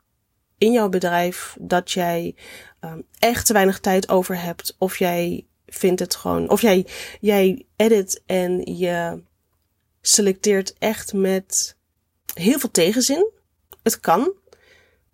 in 0.57 0.71
jouw 0.71 0.89
bedrijf 0.89 1.55
dat 1.59 1.91
jij 1.91 2.35
um, 2.81 3.05
echt 3.19 3.45
te 3.45 3.53
weinig 3.53 3.79
tijd 3.79 4.09
over 4.09 4.41
hebt. 4.41 4.75
Of 4.77 4.97
jij 4.97 5.45
vindt 5.67 5.99
het 5.99 6.15
gewoon. 6.15 6.49
Of 6.49 6.61
jij, 6.61 6.85
jij 7.19 7.65
edit 7.75 8.21
en 8.25 8.77
je 8.77 9.23
selecteert 10.01 10.73
echt 10.79 11.13
met 11.13 11.75
heel 12.33 12.59
veel 12.59 12.71
tegenzin. 12.71 13.31
Het 13.83 13.99
kan. 13.99 14.33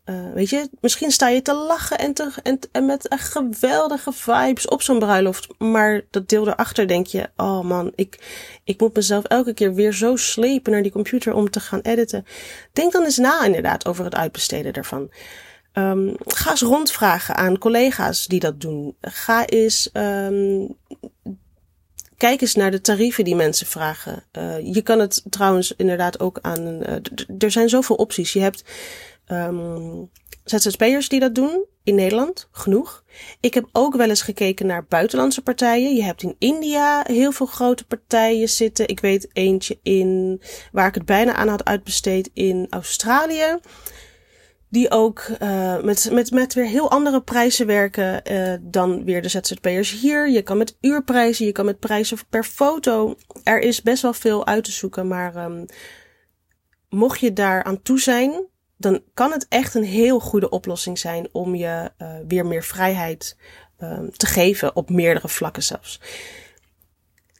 Uh, 0.06 0.34
weet 0.34 0.50
je, 0.50 0.70
misschien 0.82 1.12
sta 1.12 1.30
je 1.30 1.42
te 1.42 1.54
lachen 1.54 1.98
en, 1.98 2.14
te, 2.14 2.32
en, 2.44 2.60
en 2.72 2.86
met 2.86 3.08
echt 3.08 3.32
geweldige 3.32 4.12
vibes 4.12 4.68
op 4.68 4.82
zo'n 4.82 5.00
bruiloft. 5.00 5.48
Maar 5.58 6.02
dat 6.12 6.30
deel 6.30 6.48
erachter 6.48 6.88
denk 6.88 7.08
je, 7.08 7.30
oh 7.36 7.62
man, 7.62 7.92
ik, 7.96 8.20
ik 8.64 8.80
moet 8.80 8.96
mezelf 8.96 9.24
elke 9.24 9.54
keer 9.54 9.74
weer 9.74 9.94
zo 9.94 10.16
slepen 10.16 10.72
naar 10.72 10.82
die 10.82 10.92
computer 10.92 11.34
om 11.34 11.50
te 11.50 11.60
gaan 11.60 11.80
editen. 11.80 12.26
Denk 12.74 12.92
dan 12.92 13.04
eens 13.04 13.18
na 13.18 13.46
inderdaad 13.46 13.86
over 13.86 14.06
het 14.06 14.16
uitbesteden 14.16 14.74
daarvan. 14.74 15.12
Um, 15.74 16.16
ga 16.26 16.50
eens 16.50 16.62
rondvragen 16.62 17.36
aan 17.36 17.58
collega's 17.58 18.28
die 18.28 18.40
dat 18.40 18.62
doen. 18.62 18.96
Ga 19.02 19.46
eens 19.46 19.90
um, 19.94 20.78
kijk 22.18 22.42
eens 22.42 22.56
naar 22.56 22.72
de 22.72 22.82
tarieven 22.82 23.24
die 23.24 23.36
mensen 23.36 23.68
vragen. 23.68 24.24
Uh, 24.38 24.74
je 24.74 24.82
kan 24.82 25.00
het 25.00 25.24
trouwens 25.30 25.74
inderdaad 25.78 26.20
ook 26.20 26.40
aan. 26.42 26.68
Uh, 26.68 26.96
er 27.40 27.52
zijn 27.52 27.70
zoveel 27.70 27.96
opties. 27.96 28.34
Je 28.34 28.40
hebt 28.40 28.64
um, 29.28 30.10
ZZP'ers 30.44 31.10
die 31.10 31.20
dat 31.20 31.36
doen. 31.36 31.66
in 31.84 31.96
Nederland, 31.96 32.48
genoeg. 32.52 33.04
Ik 33.40 33.54
heb 33.54 33.70
ook 33.72 33.96
wel 33.96 34.10
eens 34.10 34.22
gekeken 34.22 34.66
naar 34.66 34.86
buitenlandse 34.86 35.42
partijen. 35.42 35.96
Je 35.96 36.04
hebt 36.04 36.24
in 36.24 36.36
India 36.40 37.04
heel 37.08 37.32
veel 37.32 37.46
grote 37.46 37.86
partijen 37.86 38.50
zitten. 38.50 38.88
Ik 38.88 39.00
weet 39.00 39.30
eentje 39.34 39.80
in, 39.82 40.42
waar 40.72 40.88
ik 40.88 40.94
het 40.94 41.06
bijna 41.06 41.34
aan 41.34 41.48
had 41.48 41.66
uitbesteed, 41.66 42.30
in 42.34 42.68
Australië. 42.70 43.58
Die 44.70 44.92
ook 44.92 45.28
uh, 45.42 45.82
met, 45.82 46.10
met, 46.12 46.32
met 46.32 46.54
weer 46.54 46.66
heel 46.66 46.92
andere 46.92 47.22
prijzen 47.22 47.66
werken 47.66 48.32
uh, 48.32 48.54
dan 48.62 49.04
weer 49.04 49.22
de 49.22 49.30
ZZP'ers 49.30 50.02
hier. 50.02 50.30
Je 50.30 50.42
kan 50.42 50.58
met 50.58 50.78
uurprijzen, 50.82 51.46
je 51.46 51.52
kan 51.52 51.66
met 51.66 51.80
prijzen 51.80 52.18
per 52.30 52.44
foto. 52.44 53.16
Er 53.44 53.60
is 53.60 53.82
best 53.82 54.02
wel 54.02 54.14
veel 54.14 54.46
uit 54.46 54.64
te 54.64 54.72
zoeken, 54.72 55.08
maar 55.08 55.36
um, 55.36 55.66
mocht 56.90 57.20
je 57.20 57.34
daar 57.34 57.64
aan 57.64 57.82
toe 57.82 58.00
zijn, 58.00 58.48
dan 58.84 59.04
kan 59.14 59.32
het 59.32 59.46
echt 59.50 59.76
een 59.76 59.84
heel 59.84 60.20
goede 60.20 60.50
oplossing 60.50 61.00
zijn 61.00 61.28
om 61.32 61.56
je 61.56 61.92
uh, 61.98 62.16
weer 62.28 62.46
meer 62.46 62.64
vrijheid 62.64 63.38
uh, 63.80 64.00
te 64.00 64.26
geven 64.26 64.76
op 64.76 64.90
meerdere 64.90 65.30
vlakken 65.30 65.64
zelfs. 65.64 66.00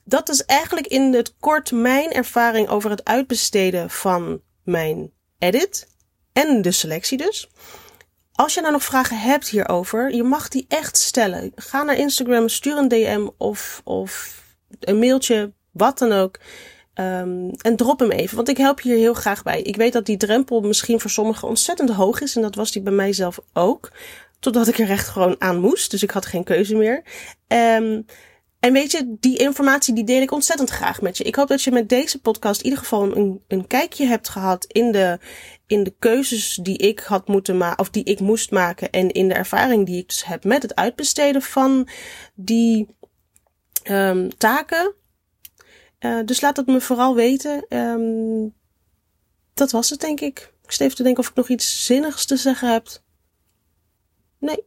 Dat 0.04 0.28
is 0.28 0.44
eigenlijk 0.44 0.86
in 0.86 1.14
het 1.14 1.34
kort 1.40 1.72
mijn 1.72 2.12
ervaring 2.12 2.68
over 2.68 2.90
het 2.90 3.04
uitbesteden 3.04 3.90
van 3.90 4.40
mijn 4.62 5.10
edit 5.38 5.86
en 6.32 6.62
de 6.62 6.72
selectie 6.72 7.18
dus. 7.18 7.50
Als 8.32 8.54
je 8.54 8.60
nou 8.60 8.72
nog 8.72 8.84
vragen 8.84 9.18
hebt 9.18 9.48
hierover, 9.48 10.14
je 10.14 10.22
mag 10.22 10.48
die 10.48 10.64
echt 10.68 10.96
stellen. 10.96 11.52
Ga 11.54 11.82
naar 11.82 11.96
Instagram, 11.96 12.48
stuur 12.48 12.76
een 12.76 12.88
DM 12.88 13.28
of, 13.36 13.80
of 13.84 14.42
een 14.80 14.98
mailtje, 14.98 15.52
wat 15.70 15.98
dan 15.98 16.12
ook. 16.12 16.38
Um, 17.00 17.50
en 17.50 17.76
drop 17.76 17.98
hem 17.98 18.10
even, 18.10 18.36
want 18.36 18.48
ik 18.48 18.56
help 18.56 18.80
je 18.80 18.88
hier 18.88 18.98
heel 18.98 19.14
graag 19.14 19.42
bij. 19.42 19.62
Ik 19.62 19.76
weet 19.76 19.92
dat 19.92 20.06
die 20.06 20.16
drempel 20.16 20.60
misschien 20.60 21.00
voor 21.00 21.10
sommigen 21.10 21.48
ontzettend 21.48 21.90
hoog 21.90 22.20
is. 22.20 22.36
En 22.36 22.42
dat 22.42 22.54
was 22.54 22.72
die 22.72 22.82
bij 22.82 22.92
mijzelf 22.92 23.40
ook. 23.52 23.92
Totdat 24.40 24.68
ik 24.68 24.78
er 24.78 24.90
echt 24.90 25.08
gewoon 25.08 25.36
aan 25.38 25.60
moest. 25.60 25.90
Dus 25.90 26.02
ik 26.02 26.10
had 26.10 26.26
geen 26.26 26.44
keuze 26.44 26.74
meer. 26.74 27.02
Um, 27.48 28.04
en 28.64 28.72
weet 28.72 28.92
je, 28.92 29.16
die 29.20 29.38
informatie 29.38 29.94
die 29.94 30.04
deel 30.04 30.22
ik 30.22 30.32
ontzettend 30.32 30.70
graag 30.70 31.00
met 31.00 31.18
je. 31.18 31.24
Ik 31.24 31.34
hoop 31.34 31.48
dat 31.48 31.62
je 31.62 31.70
met 31.70 31.88
deze 31.88 32.20
podcast 32.20 32.58
in 32.58 32.64
ieder 32.64 32.78
geval 32.78 33.16
een, 33.16 33.42
een 33.48 33.66
kijkje 33.66 34.06
hebt 34.06 34.28
gehad 34.28 34.64
in 34.64 34.92
de, 34.92 35.18
in 35.66 35.82
de 35.82 35.94
keuzes 35.98 36.58
die 36.62 36.78
ik 36.78 37.00
had 37.00 37.28
moeten 37.28 37.56
maken, 37.56 37.78
of 37.78 37.90
die 37.90 38.04
ik 38.04 38.20
moest 38.20 38.50
maken. 38.50 38.90
En 38.90 39.10
in 39.10 39.28
de 39.28 39.34
ervaring 39.34 39.86
die 39.86 39.98
ik 39.98 40.08
dus 40.08 40.24
heb 40.24 40.44
met 40.44 40.62
het 40.62 40.74
uitbesteden 40.74 41.42
van 41.42 41.88
die 42.34 42.88
um, 43.90 44.36
taken. 44.38 44.94
Uh, 46.04 46.20
dus 46.24 46.40
laat 46.40 46.56
het 46.56 46.66
me 46.66 46.80
vooral 46.80 47.14
weten. 47.14 47.76
Um, 47.78 48.54
dat 49.54 49.70
was 49.70 49.90
het, 49.90 50.00
denk 50.00 50.20
ik. 50.20 50.54
Ik 50.62 50.70
steef 50.70 50.94
te 50.94 51.02
denken 51.02 51.22
of 51.22 51.28
ik 51.28 51.34
nog 51.34 51.48
iets 51.48 51.86
zinnigs 51.86 52.26
te 52.26 52.36
zeggen 52.36 52.72
heb. 52.72 52.88
Nee, 54.38 54.66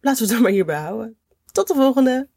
laten 0.00 0.26
we 0.26 0.26
het 0.26 0.28
dan 0.32 0.42
maar 0.42 0.50
hierbij 0.50 0.80
houden. 0.80 1.18
Tot 1.52 1.68
de 1.68 1.74
volgende. 1.74 2.28